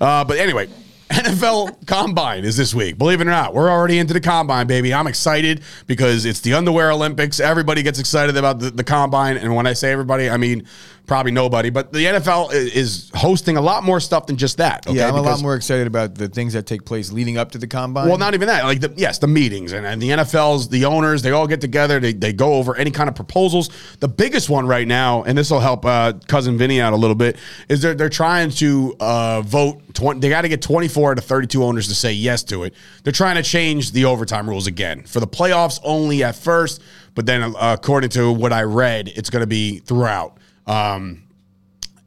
[0.00, 0.68] Uh, but anyway.
[1.12, 2.96] NFL Combine is this week.
[2.96, 4.94] Believe it or not, we're already into the Combine, baby.
[4.94, 7.38] I'm excited because it's the underwear Olympics.
[7.38, 9.36] Everybody gets excited about the, the Combine.
[9.36, 10.66] And when I say everybody, I mean
[11.12, 11.68] probably nobody.
[11.68, 14.86] But the NFL is hosting a lot more stuff than just that.
[14.86, 14.96] Okay?
[14.96, 17.58] yeah, I'm a lot more excited about the things that take place leading up to
[17.58, 18.08] the combine.
[18.08, 18.64] well, not even that.
[18.64, 22.00] Like, the, yes, the meetings and, and the NFL's, the owners, they all get together.
[22.00, 23.68] They, they go over any kind of proposals.
[24.00, 27.14] The biggest one right now, and this will help uh, cousin Vinny out a little
[27.14, 27.36] bit,
[27.68, 29.82] is they're they're trying to uh, vote.
[29.92, 32.72] 20, they got to get 24 to 32 owners to say yes to it.
[33.04, 36.80] They're trying to change the overtime rules again for the playoffs only at first,
[37.14, 40.38] but then uh, according to what I read, it's going to be throughout.
[40.66, 41.24] Um,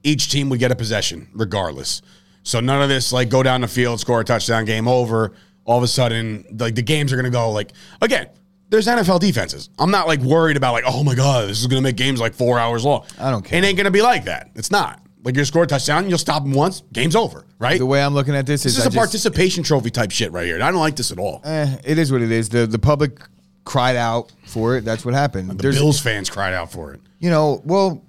[0.03, 2.01] each team would get a possession regardless.
[2.43, 5.33] So none of this like go down the field, score a touchdown, game over.
[5.65, 8.27] All of a sudden, like the games are gonna go like again.
[8.69, 9.69] There's NFL defenses.
[9.79, 12.33] I'm not like worried about like oh my god, this is gonna make games like
[12.35, 13.05] four hours long.
[13.19, 13.57] I don't care.
[13.57, 14.51] It ain't gonna be like that.
[14.55, 15.01] It's not.
[15.23, 17.79] Like you score a touchdown, you'll stop them once, game's over, right?
[17.79, 20.11] the way I'm looking at this is this is is a just- participation trophy type
[20.11, 20.53] shit right here.
[20.53, 21.41] And I don't like this at all.
[21.43, 22.47] eh, it is what it is.
[22.49, 23.19] The the public
[23.63, 24.85] cried out for it.
[24.85, 25.49] That's what happened.
[25.49, 27.01] the Bills fans cried out for it.
[27.17, 28.03] you know, well,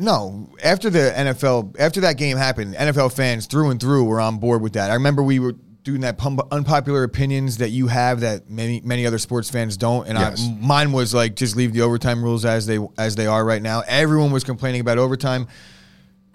[0.00, 0.48] no.
[0.62, 4.62] After the NFL, after that game happened, NFL fans through and through were on board
[4.62, 4.90] with that.
[4.90, 9.06] I remember we were doing that pum- unpopular opinions that you have that many many
[9.06, 10.46] other sports fans don't, and Yes.
[10.46, 13.62] I, mine was like just leave the overtime rules as they as they are right
[13.62, 13.82] now.
[13.86, 15.46] Everyone was complaining about overtime.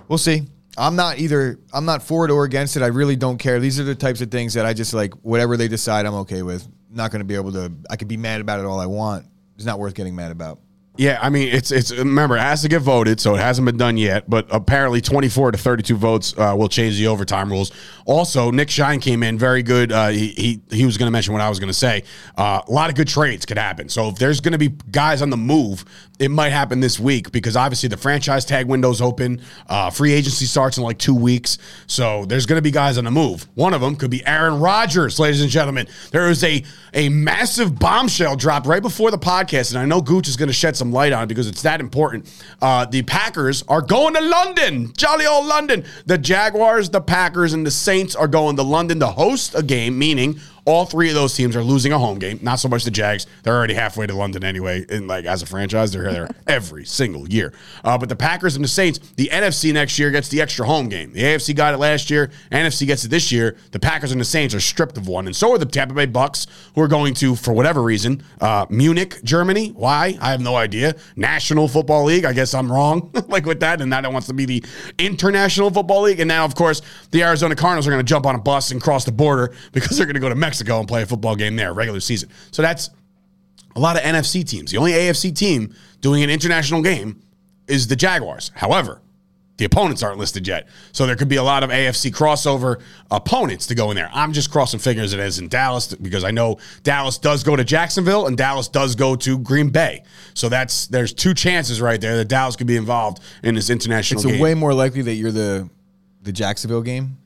[0.07, 0.43] We'll see.
[0.77, 1.59] I'm not either.
[1.73, 2.83] I'm not for it or against it.
[2.83, 3.59] I really don't care.
[3.59, 5.13] These are the types of things that I just like.
[5.21, 6.67] Whatever they decide, I'm okay with.
[6.89, 7.71] Not going to be able to.
[7.89, 9.25] I could be mad about it all I want.
[9.55, 10.59] It's not worth getting mad about.
[10.97, 13.77] Yeah, I mean, it's it's remember it has to get voted, so it hasn't been
[13.77, 14.29] done yet.
[14.29, 17.71] But apparently, twenty four to thirty two votes uh, will change the overtime rules.
[18.05, 19.91] Also, Nick Shine came in very good.
[19.91, 22.03] Uh, he he he was going to mention what I was going to say.
[22.37, 23.89] Uh, a lot of good trades could happen.
[23.89, 25.83] So if there's going to be guys on the move,
[26.17, 29.41] it might happen this week because obviously the franchise tag window's open.
[29.67, 33.03] Uh, free agency starts in like two weeks, so there's going to be guys on
[33.03, 33.47] the move.
[33.55, 35.87] One of them could be Aaron Rodgers, ladies and gentlemen.
[36.11, 40.29] There is a a massive bombshell dropped right before the podcast, and I know Gooch
[40.29, 42.31] is going to shed some some light on it because it's that important.
[42.61, 45.83] Uh, the Packers are going to London, jolly old London.
[46.05, 49.97] The Jaguars, the Packers, and the Saints are going to London to host a game,
[49.97, 52.39] meaning all three of those teams are losing a home game.
[52.41, 54.85] Not so much the Jags; they're already halfway to London anyway.
[54.89, 57.53] And like as a franchise, they're there every single year.
[57.83, 60.89] Uh, but the Packers and the Saints, the NFC next year gets the extra home
[60.89, 61.13] game.
[61.13, 62.31] The AFC got it last year.
[62.51, 63.55] NFC gets it this year.
[63.71, 66.07] The Packers and the Saints are stripped of one, and so are the Tampa Bay
[66.07, 69.69] Bucks, who are going to, for whatever reason, uh, Munich, Germany.
[69.69, 70.17] Why?
[70.19, 70.95] I have no idea.
[71.15, 72.25] National Football League.
[72.25, 74.63] I guess I'm wrong, like with that, and now it wants to be the
[74.97, 76.19] International Football League.
[76.19, 78.81] And now, of course, the Arizona Cardinals are going to jump on a bus and
[78.81, 81.55] cross the border because they're going to go to Mexico and play a football game
[81.55, 82.29] there, regular season.
[82.51, 82.89] So that's
[83.75, 84.71] a lot of NFC teams.
[84.71, 87.21] The only AFC team doing an international game
[87.67, 88.51] is the Jaguars.
[88.55, 89.01] However,
[89.57, 90.67] the opponents aren't listed yet.
[90.91, 94.09] So there could be a lot of AFC crossover opponents to go in there.
[94.13, 97.63] I'm just crossing fingers it is in Dallas because I know Dallas does go to
[97.63, 100.03] Jacksonville and Dallas does go to Green Bay.
[100.33, 104.21] So that's there's two chances right there that Dallas could be involved in this international
[104.23, 104.33] game.
[104.33, 105.69] It's way more likely that you're the
[106.21, 107.17] the Jacksonville game.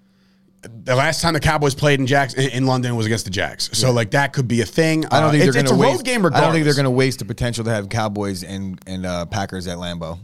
[0.62, 3.70] The last time the Cowboys played in Jacks in London was against the Jags.
[3.78, 5.06] So like that could be a thing.
[5.06, 6.04] I don't Uh, think it's, they're going to waste.
[6.04, 9.06] game I don't think they're going to waste the potential to have Cowboys and and
[9.06, 10.20] uh, Packers at Lambeau.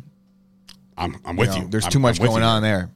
[0.98, 1.70] I'm, I'm with You know, you.
[1.70, 2.48] There's I'm- too much going you.
[2.48, 2.90] on there.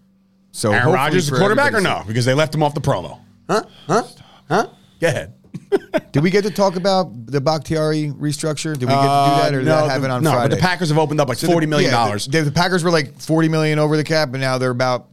[0.52, 2.04] So Aaron Rodgers the quarterback or no?
[2.08, 3.20] Because they left him off the promo.
[3.50, 3.64] Huh?
[3.88, 4.04] Huh?
[4.50, 4.68] Huh?
[5.00, 5.34] Go ahead.
[6.12, 8.74] Did we get to talk about the Bakhtiari restructure?
[8.74, 10.50] Did we get to do that, or did Uh, that happen the- on no, Friday?
[10.50, 12.28] but the Packers have opened up like So the- forty million yeah, dollars.
[12.28, 15.08] The, the Packers were like 40 million over the cap, and now they're about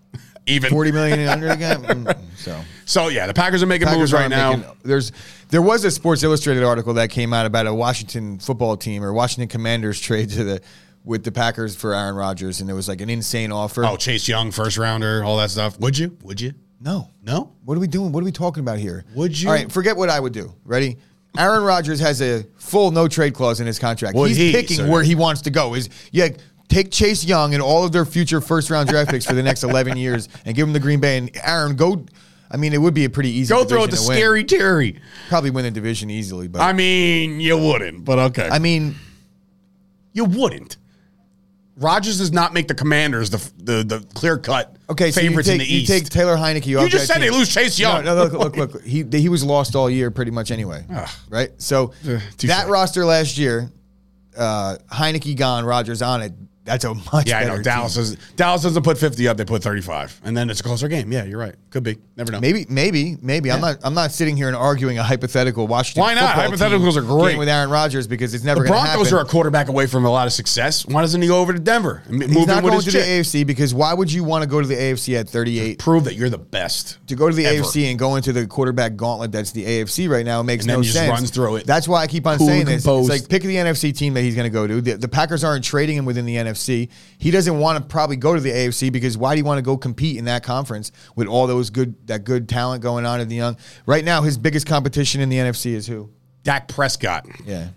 [0.46, 1.80] Even 40 million under the cap.
[1.80, 4.52] Mm, So So yeah, the Packers are making Packers moves right now.
[4.56, 5.12] making- there's
[5.50, 9.12] there was a Sports Illustrated article that came out about a Washington football team or
[9.12, 10.60] Washington Commanders trade to the
[11.04, 13.84] with the Packers for Aaron Rodgers, and it was like an insane offer.
[13.84, 15.78] oh, Chase Young, first rounder, all that stuff.
[15.78, 16.16] Would you?
[16.22, 16.52] Would you?
[16.80, 17.52] no, No.
[17.64, 18.12] What are we doing?
[18.12, 19.04] What are we talking about here?
[19.14, 19.48] Would you?
[19.48, 20.52] All right, forget what I would do.
[20.64, 20.98] Ready?
[21.38, 24.16] Aaron Rodgers has a full no trade clause in his contract.
[24.16, 24.90] Would He's he, picking sir?
[24.90, 25.74] where he wants to go.
[25.74, 26.28] Is yeah,
[26.68, 29.62] take Chase Young and all of their future first round draft picks for the next
[29.64, 32.04] eleven years and give them the Green Bay and Aaron go.
[32.50, 33.52] I mean, it would be a pretty easy.
[33.52, 34.16] Go the division to win.
[34.18, 35.00] scary Terry.
[35.28, 38.48] Probably win the division easily, but I mean, you wouldn't, but okay.
[38.50, 38.94] I mean,
[40.12, 40.76] you wouldn't.
[41.78, 45.10] Rodgers does not make the Commanders the the, the clear cut okay.
[45.10, 45.90] So you favorites take, in the you East.
[45.92, 46.66] take Taylor Heinicke.
[46.66, 47.38] You just that said they team.
[47.38, 48.02] lose Chase Young.
[48.04, 48.82] No, no, look, look, look.
[48.86, 50.86] He he was lost all year, pretty much anyway.
[51.28, 51.50] Right.
[51.58, 53.70] So Uh, that roster last year,
[54.38, 56.32] uh, Heinicke gone, Rodgers on it.
[56.66, 57.62] That's a much better yeah, I know.
[57.62, 58.02] Dallas team.
[58.02, 61.10] is Dallas doesn't put fifty up; they put thirty-five, and then it's a closer game.
[61.10, 61.54] Yeah, you're right.
[61.70, 61.98] Could be.
[62.16, 62.40] Never know.
[62.40, 63.50] Maybe, maybe, maybe.
[63.52, 63.78] I'm not.
[63.82, 66.02] I'm not sitting here and arguing a hypothetical Washington.
[66.02, 66.34] Why not?
[66.36, 67.38] Hypotheticals are great.
[67.38, 69.18] with Aaron Rodgers because it's never The going to Broncos happen.
[69.18, 70.84] are a quarterback away from a lot of success.
[70.86, 72.94] Why doesn't he go over to Denver and He's move not going to chick?
[72.94, 72.98] the
[73.40, 75.78] AFC because why would you want to go to the AFC at 38?
[75.78, 76.98] Prove that you're the best.
[77.08, 77.62] to go to the Ever.
[77.62, 80.76] AFC and go into the quarterback gauntlet that's the AFC right now makes And then
[80.78, 81.10] no he just sense.
[81.10, 81.66] runs through it.
[81.66, 82.86] That's why I keep on Cool saying this.
[82.86, 84.80] It's like pick the NFC team that he's going to go to.
[84.80, 86.55] The, the Packers aren't trading him within the NFC.
[86.56, 89.62] He doesn't want to probably go to the AFC because why do you want to
[89.62, 93.28] go compete in that conference with all those good that good talent going on in
[93.28, 93.56] the young?
[93.86, 96.10] Right now, his biggest competition in the NFC is who?
[96.42, 97.26] Dak Prescott.
[97.44, 97.68] Yeah,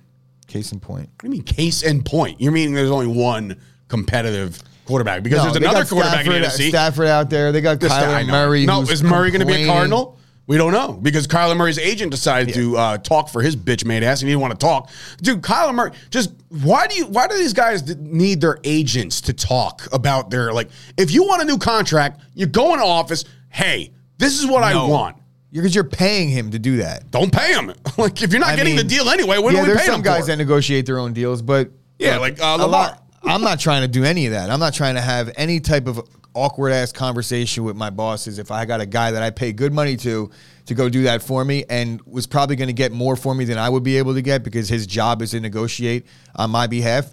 [0.48, 1.10] case in point.
[1.10, 2.40] What do you mean case in point?
[2.40, 6.66] You're meaning there's only one competitive quarterback because No, there's another quarterback in the Stafford,
[6.66, 6.70] NFC.
[6.70, 7.52] Stafford out there.
[7.52, 8.28] They got I Kyler.
[8.28, 8.66] Murray.
[8.66, 9.66] No, is Murray going to be a.
[9.66, 10.19] Cardinal?
[10.50, 14.02] We don't know because Kyler Murray's agent decided to uh, talk for his bitch made
[14.02, 14.90] ass, and he didn't want to talk.
[15.22, 16.32] Dude, Kyler Murray, just
[16.64, 17.06] why do you?
[17.06, 20.70] Why do these guys need their agents to talk about their like?
[20.98, 23.26] If you want a new contract, you go into office.
[23.50, 25.18] Hey, this is what I want.
[25.52, 27.12] Because you're paying him to do that.
[27.12, 27.72] Don't pay him.
[28.00, 29.82] like if you're not I getting mean, the deal anyway, what yeah, do we there's
[29.82, 30.26] pay some them guys for?
[30.28, 31.70] that negotiate their own deals, but
[32.00, 32.70] Yeah, like, uh, a Lamar.
[32.70, 34.50] lot- I'm not trying to do any of that.
[34.50, 36.02] I'm not trying to have any type of
[36.34, 38.40] awkward ass conversation with my bosses.
[38.40, 40.30] If I got a guy that I pay good money to
[40.66, 43.46] to go do that for me and was probably going to get more for me
[43.46, 46.06] than I would be able to get because his job is to negotiate
[46.36, 47.12] on my behalf.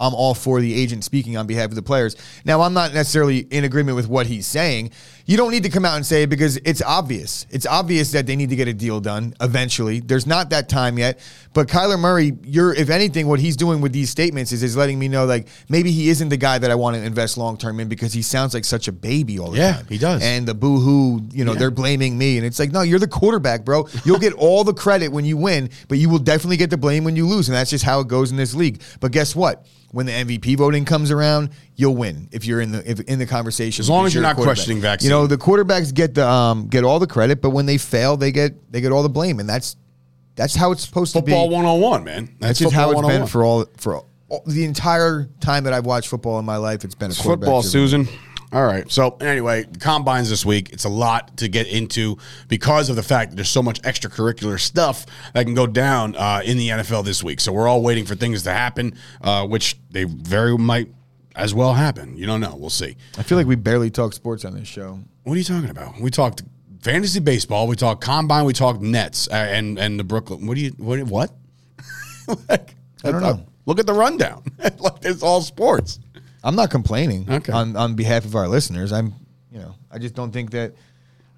[0.00, 2.16] I'm all for the agent speaking on behalf of the players.
[2.44, 4.90] Now, I'm not necessarily in agreement with what he's saying.
[5.26, 7.46] You don't need to come out and say it because it's obvious.
[7.50, 10.00] It's obvious that they need to get a deal done eventually.
[10.00, 11.18] There's not that time yet.
[11.54, 14.98] But Kyler Murray, you're if anything, what he's doing with these statements is is letting
[14.98, 17.78] me know like maybe he isn't the guy that I want to invest long term
[17.80, 19.80] in because he sounds like such a baby all the Yeah, time.
[19.84, 20.22] Yeah, he does.
[20.22, 22.36] And the boo hoo, you know, they're blaming me.
[22.36, 23.86] And it's like, no, you're the quarterback, bro.
[24.04, 27.04] You'll get all the credit when you win, but you will definitely get the blame
[27.04, 27.48] when you lose.
[27.48, 28.82] And that's just how it goes in this league.
[29.00, 29.64] But guess what?
[29.94, 33.26] When the MVP voting comes around, you'll win if you're in the if, in the
[33.26, 33.80] conversation.
[33.80, 35.08] As long as you're a not questioning vaccine.
[35.08, 38.16] You know, the quarterbacks get the um get all the credit, but when they fail,
[38.16, 39.76] they get they get all the blame, and that's
[40.34, 41.30] that's how it's supposed to be.
[41.30, 42.34] football one on one, man.
[42.40, 43.28] That's just how it's football been 101.
[43.28, 43.96] for all for
[44.30, 46.84] all, the entire time that I've watched football in my life.
[46.84, 48.08] It's been a quarterback football, driven- Susan.
[48.54, 48.88] All right.
[48.88, 50.72] So anyway, combines this week.
[50.72, 54.60] It's a lot to get into because of the fact that there's so much extracurricular
[54.60, 57.40] stuff that can go down uh, in the NFL this week.
[57.40, 60.88] So we're all waiting for things to happen, uh, which they very might
[61.34, 62.16] as well happen.
[62.16, 62.54] You don't know.
[62.54, 62.96] We'll see.
[63.18, 65.00] I feel like we barely talk sports on this show.
[65.24, 65.98] What are you talking about?
[65.98, 66.44] We talked
[66.80, 67.66] fantasy baseball.
[67.66, 68.44] We talked combine.
[68.44, 70.46] We talked Nets uh, and and the Brooklyn.
[70.46, 71.32] What do you what what?
[72.48, 73.44] like, I don't know.
[73.66, 74.44] Look at the rundown.
[74.78, 75.98] like it's all sports.
[76.44, 77.52] I'm not complaining Okay.
[77.52, 78.92] on, on behalf of our listeners.
[78.92, 79.14] I'm,
[79.50, 80.74] you know, I just don't think that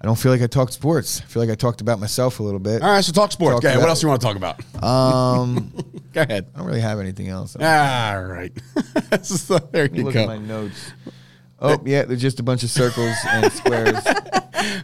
[0.01, 1.21] I don't feel like I talked sports.
[1.21, 2.83] I feel like I talked about myself a little bit.
[2.83, 3.03] All right.
[3.03, 3.61] So talk sports.
[3.61, 3.79] Talk Go.
[3.79, 4.83] What else you want to talk about?
[4.83, 5.73] Um,
[6.13, 6.47] Go ahead.
[6.53, 7.55] I don't really have anything else.
[7.55, 8.51] All right.
[9.23, 10.21] so, there you look go.
[10.21, 10.91] at my notes.
[11.59, 13.97] Oh yeah, they're just a bunch of circles and squares.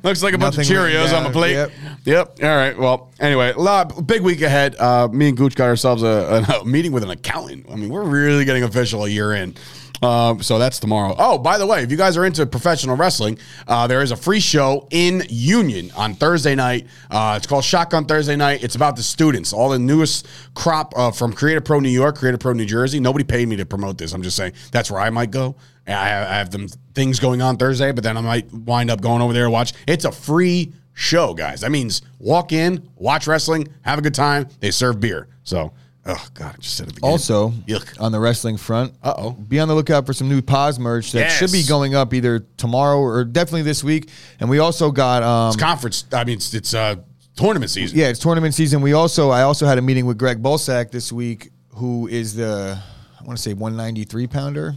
[0.02, 1.54] Looks like a bunch of Cheerios on the plate.
[1.54, 1.72] Yep.
[2.06, 2.40] Yep.
[2.42, 2.76] All right.
[2.78, 4.76] Well, anyway, a lot, big week ahead.
[4.78, 7.68] Uh, me and Gooch got ourselves a, a meeting with an accountant.
[7.70, 9.56] I mean, we're really getting official a year in.
[10.04, 11.16] Um, so that's tomorrow.
[11.18, 13.38] Oh, by the way, if you guys are into professional wrestling,
[13.68, 16.88] uh, there is a free show in Union on Thursday night.
[17.10, 18.64] Uh, it's called Shotgun Thursday Night.
[18.64, 22.40] It's about the students, all the newest crop uh, from Creative Pro New York, Creative
[22.40, 23.00] Pro New Jersey.
[23.00, 24.14] Nobody paid me to promote this.
[24.14, 25.56] I'm just saying that's where I might go.
[25.88, 29.02] I have, I have them things going on Thursday, but then I might wind up
[29.02, 29.74] going over there to watch.
[29.88, 31.62] It's a free show, guys.
[31.62, 34.48] That means walk in, watch wrestling, have a good time.
[34.60, 35.28] They serve beer.
[35.44, 35.74] So,
[36.06, 37.10] oh god, I just said it again.
[37.10, 38.00] Also, Yuck.
[38.02, 39.32] on the wrestling front, Uh-oh.
[39.32, 42.40] be on the lookout for some new Paz merch that should be going up either
[42.58, 44.10] tomorrow or definitely this week.
[44.40, 46.06] And we also got um, it's conference.
[46.12, 46.96] I mean, it's, it's uh,
[47.36, 47.98] tournament season.
[47.98, 48.82] yeah, it's tournament season.
[48.82, 52.78] We also I also had a meeting with Greg Bulsak this week, who is the
[53.20, 54.76] I want to say 193 pounder.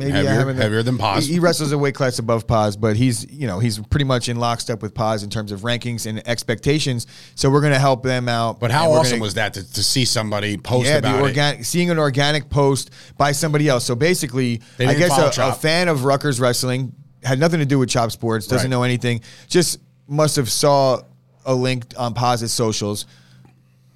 [0.00, 1.26] Getting Maybe heavier, haven't- heavier than Paz.
[1.26, 4.28] He, he wrestles a weight class above Paz, but he's you know he's pretty much
[4.28, 7.06] in lockstep with Paz in terms of rankings and expectations.
[7.34, 8.60] So we're going to help them out.
[8.60, 11.64] but how awesome gonna- was that to, to see somebody post yeah, about the it?
[11.64, 13.84] seeing an organic post by somebody else.
[13.84, 17.88] So basically, I guess a, a fan of Rutgers wrestling had nothing to do with
[17.88, 18.70] Chop Sports, doesn't Right.
[18.76, 19.78] know anything, just
[20.08, 21.00] must have saw
[21.44, 23.06] a link on Paz's socials.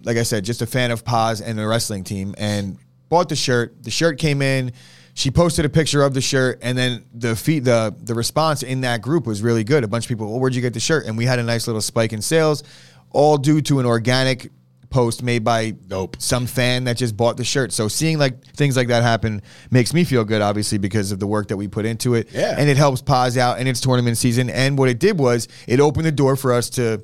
[0.04, 2.78] Like I said, just a fan of Paz and the wrestling team, and
[3.08, 3.82] bought the shirt.
[3.82, 4.72] The shirt came in.
[5.16, 8.82] She posted a picture of the shirt, and then the feed, the the response in
[8.82, 9.82] that group was really good.
[9.82, 11.06] A bunch of people, well, where'd you get the shirt?
[11.06, 12.62] And we had a nice little spike in sales,
[13.12, 14.50] all due to an organic
[14.90, 16.16] post made by Dope.
[16.20, 17.72] some fan that just bought the shirt.
[17.72, 21.26] So seeing like things like that happen makes me feel good, obviously, because of the
[21.26, 22.28] work that we put into it.
[22.30, 22.54] Yeah.
[22.56, 24.50] And it helps Paz out and it's tournament season.
[24.50, 27.02] And what it did was it opened the door for us to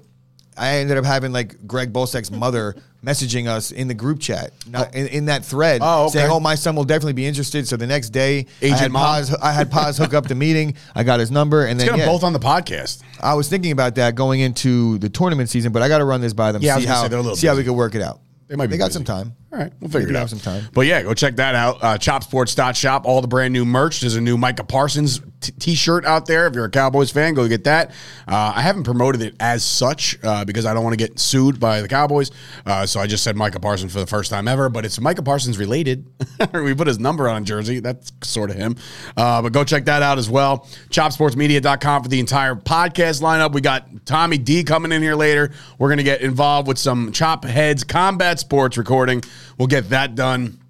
[0.56, 2.74] I ended up having like Greg Bulsak's mother
[3.04, 6.18] messaging us in the group chat, not in, in that thread, Oh, okay.
[6.18, 8.92] saying, "Oh, my son will definitely be interested." So the next day, I Agent had
[8.92, 9.02] mom.
[9.16, 10.74] Paz, I had Paz hook up the meeting.
[10.94, 13.02] I got his number, and Let's then yeah, both on the podcast.
[13.20, 16.20] I was thinking about that going into the tournament season, but I got to run
[16.20, 16.62] this by them.
[16.62, 18.20] Yeah, see how say they're a little see how we can work it out.
[18.48, 18.94] They might be They got busy.
[18.98, 19.34] some time.
[19.50, 20.28] All right, we'll figure Maybe it out.
[20.30, 20.64] some time.
[20.74, 21.82] But yeah, go check that out.
[21.82, 24.00] Uh, chopsports.shop, all the brand new merch.
[24.00, 26.46] There's a new Micah Parsons t- t-shirt out there.
[26.46, 27.90] If you're a Cowboys fan, go get that.
[28.26, 31.60] Uh, I haven't promoted it as such uh, because I don't want to get sued
[31.60, 32.30] by the Cowboys.
[32.64, 35.22] Uh, so I just said Micah Parsons for the first time ever, but it's Micah
[35.22, 36.06] Parsons related.
[36.54, 37.80] we put his number on jersey.
[37.80, 38.76] That's sort of him.
[39.16, 40.68] Uh, but go check that out as well.
[40.90, 43.52] Chopsportsmedia.com for the entire podcast lineup.
[43.52, 45.52] We got Tommy D coming in here later.
[45.78, 49.22] We're going to get involved with some Chop Heads Combat Sports recording.
[49.58, 50.61] We'll get that done.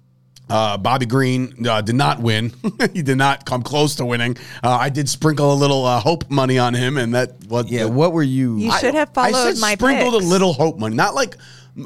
[0.53, 2.53] Uh, Bobby Green uh, did not win.
[2.93, 4.37] he did not come close to winning.
[4.63, 7.85] Uh, I did sprinkle a little uh, hope money on him, and that what Yeah,
[7.85, 8.57] what were you?
[8.57, 10.25] You I- should have I followed said my sprinkled picks.
[10.25, 11.37] a little hope money, not like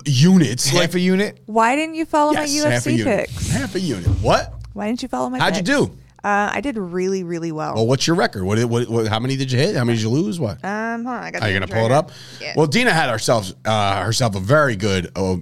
[0.05, 0.67] units.
[0.67, 1.39] half like a unit.
[1.45, 3.29] Why didn't you follow yes, my UFC unit.
[3.29, 3.49] picks?
[3.49, 4.05] Half a unit.
[4.21, 4.53] What?
[4.73, 5.97] Why didn't you follow my How'd you do?
[6.21, 7.75] Uh, I did really, really well.
[7.75, 8.43] Well, what's your record?
[8.43, 9.07] What, what, what?
[9.07, 9.77] How many did you hit?
[9.77, 10.41] How many did you lose?
[10.41, 10.63] What?
[10.65, 11.41] um, hold on, I got.
[11.41, 12.11] Are you gonna numbers pull it up?
[12.41, 12.53] Yeah.
[12.57, 15.37] Well, Dina had herself uh, herself a very good uh, uh,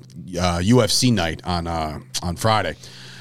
[0.60, 2.76] UFC night on uh, on Friday.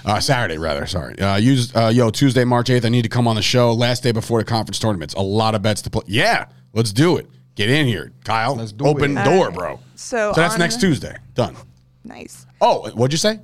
[0.05, 0.87] Uh, Saturday, rather.
[0.87, 1.19] Sorry.
[1.19, 2.85] Uh, use uh, yo Tuesday, March eighth.
[2.85, 3.73] I need to come on the show.
[3.73, 5.15] Last day before the conference tournaments.
[5.15, 6.03] A lot of bets to play.
[6.07, 7.29] Yeah, let's do it.
[7.55, 8.57] Get in here, Kyle.
[8.57, 9.25] Let's do Open it.
[9.25, 9.55] door, Alright.
[9.55, 9.81] bro.
[9.95, 11.17] So that's on- next Tuesday.
[11.35, 11.57] Done.
[12.05, 12.47] nice.
[12.61, 13.41] Oh, what'd you say?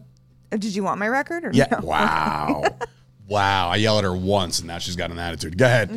[0.53, 1.67] Uh, Did you want my record or Yeah.
[1.71, 1.79] no?
[1.87, 2.65] Wow.
[3.29, 3.69] wow.
[3.69, 5.57] I yell at her once, and now she's got an attitude.
[5.57, 5.91] Go ahead.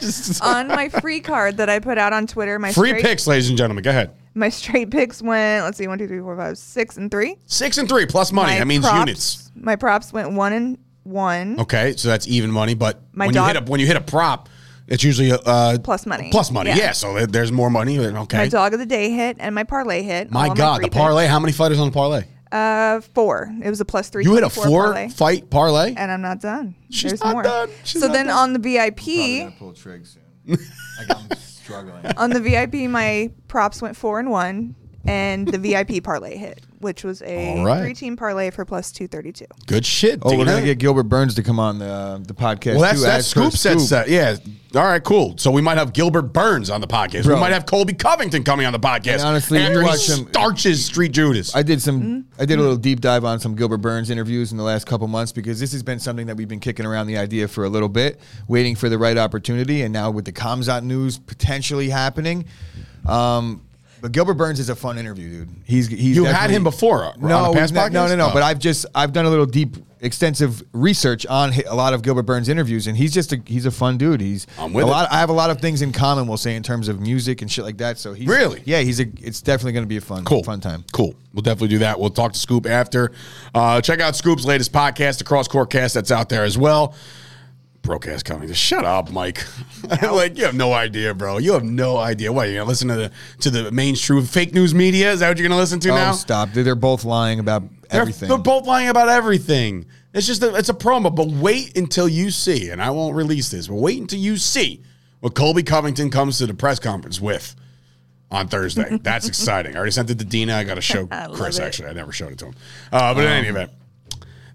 [0.00, 3.26] Just- on my free card that I put out on Twitter, my Free straight, picks,
[3.26, 3.82] ladies and gentlemen.
[3.82, 4.10] Go ahead.
[4.34, 5.64] My straight picks went.
[5.64, 7.36] Let's see, one, two, three, four, five, six, and three.
[7.46, 8.52] Six and three plus money.
[8.52, 9.50] My that means props, units.
[9.54, 11.60] My props went one and one.
[11.60, 12.74] Okay, so that's even money.
[12.74, 14.48] But My when dog- you hit a when you hit a prop,
[14.86, 16.30] it's usually uh, Plus money.
[16.30, 16.76] Plus money, yeah.
[16.76, 16.92] Yeah.
[16.92, 17.98] so there's more money.
[17.98, 18.36] Okay.
[18.38, 20.30] My dog of the day hit and my parlay hit.
[20.30, 21.24] My all God, free the parlay.
[21.24, 21.30] picks.
[21.30, 22.24] How many fighters on the parlay?
[22.50, 23.50] Uh, four.
[23.62, 24.24] It was a plus three.
[24.24, 25.08] You hit a four parlay.
[25.08, 25.94] fight parlay.
[25.96, 26.74] and I'm not done.
[26.90, 27.42] She's There's not more.
[27.42, 27.70] done.
[27.84, 28.36] She's so not then done.
[28.36, 30.22] on the VIP, I pull trig soon.
[30.46, 30.58] like
[31.16, 31.28] I'm
[31.72, 32.12] struggling.
[32.16, 34.74] on the VIP, my props went four and one,
[35.06, 37.80] and the VIP parlay hit, which was a All right.
[37.82, 39.46] three-team parlay for plus two thirty-two.
[39.66, 40.20] Good shit.
[40.22, 40.52] Oh, we're Dina.
[40.52, 42.72] gonna get Gilbert Burns to come on the uh, the podcast.
[42.74, 44.08] Well, that's too, that as per scoop said that.
[44.08, 44.36] Yeah.
[44.74, 45.36] All right, cool.
[45.36, 47.24] So we might have Gilbert Burns on the podcast.
[47.24, 47.34] Bro.
[47.34, 49.16] We might have Colby Covington coming on the podcast.
[49.18, 51.54] And honestly, you after he watch him- starches Street Judas.
[51.54, 52.00] I did some.
[52.02, 52.40] Mm-hmm.
[52.42, 55.06] I did a little deep dive on some Gilbert Burns interviews in the last couple
[55.08, 57.68] months because this has been something that we've been kicking around the idea for a
[57.68, 62.46] little bit, waiting for the right opportunity, and now with the Khamzat news potentially happening.
[63.06, 63.60] Um,
[64.02, 65.48] but Gilbert Burns is a fun interview, dude.
[65.64, 68.26] He's he's You had him before, uh, on No, past no, no, no, no.
[68.28, 68.30] Oh.
[68.34, 72.24] But I've just I've done a little deep, extensive research on a lot of Gilbert
[72.24, 74.20] Burns interviews, and he's just a he's a fun dude.
[74.20, 74.90] He's I'm with a it.
[74.90, 75.12] lot.
[75.12, 76.26] I have a lot of things in common.
[76.26, 77.96] We'll say in terms of music and shit like that.
[77.98, 78.62] So he's Really?
[78.66, 78.80] yeah.
[78.80, 79.06] He's a.
[79.20, 80.42] It's definitely going to be a fun Cool.
[80.42, 80.84] fun time.
[80.92, 81.14] Cool.
[81.32, 81.98] We'll definitely do that.
[81.98, 83.12] We'll talk to Scoop after.
[83.54, 86.94] Uh, check out Scoop's latest podcast, the Cross Court Cast, that's out there as well.
[87.82, 88.46] Broadcast coming.
[88.48, 89.44] Just shut up, Mike.
[90.02, 91.38] like you have no idea, bro.
[91.38, 92.32] You have no idea.
[92.32, 93.10] What you're gonna listen to the
[93.40, 95.10] to the mainstream fake news media?
[95.12, 96.12] Is that what you're gonna listen to Oh, now?
[96.12, 96.50] stop!
[96.52, 98.28] They're, they're both lying about They're, everything.
[98.28, 99.86] they're both lying about everything.
[100.14, 103.50] It's just a, it's a promo, but wait until you see, and I won't release
[103.50, 104.82] this, but wait until you see
[105.20, 107.56] what Colby Covington comes to the press conference with
[108.30, 108.98] on Thursday.
[109.02, 109.74] That's exciting.
[109.74, 110.54] I already sent it to Dina.
[110.54, 111.58] I got to show Chris.
[111.58, 111.62] it.
[111.62, 112.54] Actually, I never showed it to him.
[112.92, 113.70] Uh, but in any event,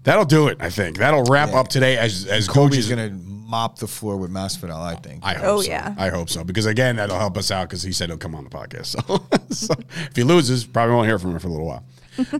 [0.08, 0.56] that'll do it.
[0.60, 2.88] I think that'll wrap up today as as Kobe's coaches.
[2.88, 3.14] going to
[3.48, 4.76] mop the floor with Masvidal.
[4.80, 5.24] I think.
[5.24, 5.68] I hope Oh, so.
[5.70, 5.94] yeah.
[5.98, 8.44] I hope so because again, that'll help us out because he said he'll come on
[8.44, 8.96] the podcast.
[9.50, 9.74] So, so
[10.10, 11.84] if he loses, probably won't hear from him for a little while.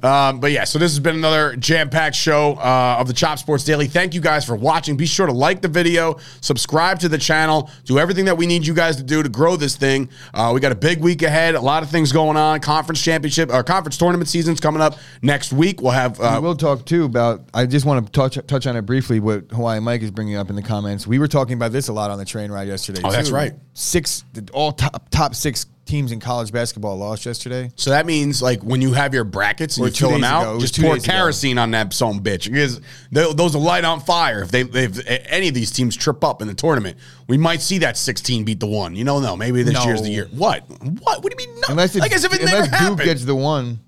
[0.02, 3.64] Um, but yeah, so this has been another jam-packed show uh, of the Chop Sports
[3.64, 3.86] Daily.
[3.86, 4.96] Thank you guys for watching.
[4.96, 8.66] Be sure to like the video, subscribe to the channel, do everything that we need
[8.66, 10.08] you guys to do to grow this thing.
[10.34, 12.60] Uh, we got a big week ahead, a lot of things going on.
[12.60, 15.80] Conference championship or conference tournament season's coming up next week.
[15.80, 17.42] We'll have uh, we will talk too about.
[17.54, 19.20] I just want to touch touch on it briefly.
[19.20, 21.06] What Hawaii Mike is bringing up in the comments.
[21.06, 23.00] We were talking about this a lot on the train ride yesterday.
[23.04, 23.54] Oh, that's right.
[23.74, 27.70] Six, all top top six teams in college basketball lost yesterday.
[27.74, 30.20] So that means like when you have your brackets and Or you two fill them
[30.20, 30.54] days ago.
[30.54, 31.12] Out, just pour days ago.
[31.14, 32.80] kerosene on that some bitch because
[33.10, 36.42] they, those will light on fire if they if any of these teams trip up
[36.42, 36.96] in the tournament.
[37.26, 38.94] We might see that 16 beat the one.
[38.94, 39.36] You don't know.
[39.36, 39.84] Maybe this No.
[39.84, 40.28] year's the year.
[40.32, 40.68] What?
[40.68, 41.22] What?
[41.22, 41.56] What do you mean?
[41.62, 41.66] No?
[41.70, 43.00] Unless it's, like as if it unless never Duke happened.
[43.04, 43.80] gets the one.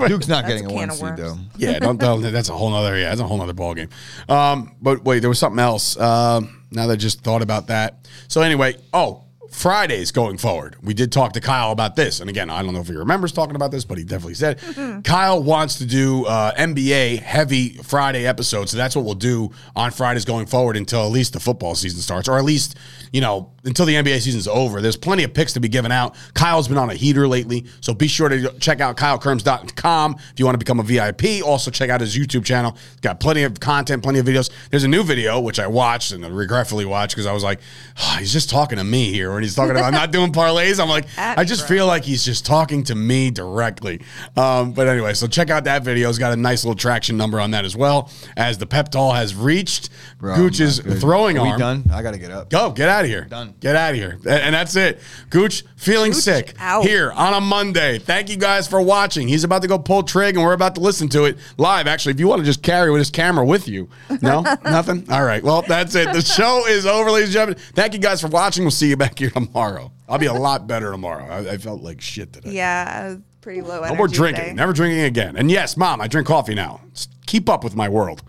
[0.08, 1.20] Duke's not getting a a one seed worms.
[1.20, 1.38] though.
[1.58, 2.98] yeah, don't, don't, that's a whole nother.
[2.98, 3.90] Yeah, that's a whole nother ball game.
[4.28, 5.98] Um, but wait, there was something else.
[6.00, 8.08] Um, now that I just thought about that.
[8.28, 10.76] So anyway, oh, Fridays going forward.
[10.84, 13.32] We did talk to Kyle about this, and again, I don't know if he remembers
[13.32, 14.60] talking about this, but he definitely said
[15.04, 18.72] Kyle wants to do uh, NBA heavy Friday episodes.
[18.72, 22.02] So that's what we'll do on Fridays going forward until at least the football season
[22.02, 22.78] starts, or at least
[23.14, 24.82] you know until the NBA season's over.
[24.82, 26.16] There's plenty of picks to be given out.
[26.34, 30.46] Kyle's been on a heater lately, so be sure to check out kylekirms.com if you
[30.46, 31.44] want to become a VIP.
[31.46, 32.72] Also, check out his YouTube channel.
[32.72, 34.50] He's got plenty of content, plenty of videos.
[34.72, 37.60] There's a new video which I watched and I regretfully watched because I was like,
[38.00, 40.80] "Oh, he's just talking to me here when he's talking about I'm not doing parlays.
[40.82, 44.02] I'm like, I just feel like he's just talking to me directly.
[44.36, 46.10] Um, but anyway, so check out that video.
[46.10, 48.10] It's got a nice little traction number on that as well.
[48.36, 49.90] As the Peptol has reached
[50.20, 51.02] Bro, Gooch's I'm not good.
[51.02, 51.60] throwing Are we arm.
[51.60, 51.84] done?
[51.92, 52.50] I gotta get up.
[52.50, 53.26] Go, get out of here.
[53.26, 53.54] Done.
[53.60, 54.20] Get out of here.
[54.30, 55.00] And that's it.
[55.32, 56.84] Gooch feeling Gooch sick out.
[56.86, 57.98] here on a Monday.
[57.98, 59.28] Thank you guys for watching.
[59.28, 61.88] He's about to go pull trig and we're about to listen to it live.
[61.88, 63.90] Actually, if you want to just carry with his camera with you.
[64.22, 64.42] No?
[64.64, 65.06] Nothing?
[65.12, 65.42] All right.
[65.44, 66.14] Well, that's it.
[66.14, 67.64] The show is over, ladies and gentlemen.
[67.74, 68.64] Thank you guys for watching.
[68.64, 69.92] We'll see you back here tomorrow.
[70.08, 71.26] I'll be a lot better tomorrow.
[71.26, 72.52] I, I felt like shit today.
[72.52, 74.44] Yeah, pretty low No more drinking.
[74.44, 74.54] today.
[74.56, 75.36] Never drinking again.
[75.36, 76.82] And yes, mom, I drink coffee now.
[76.94, 78.22] S- Keep up with my world.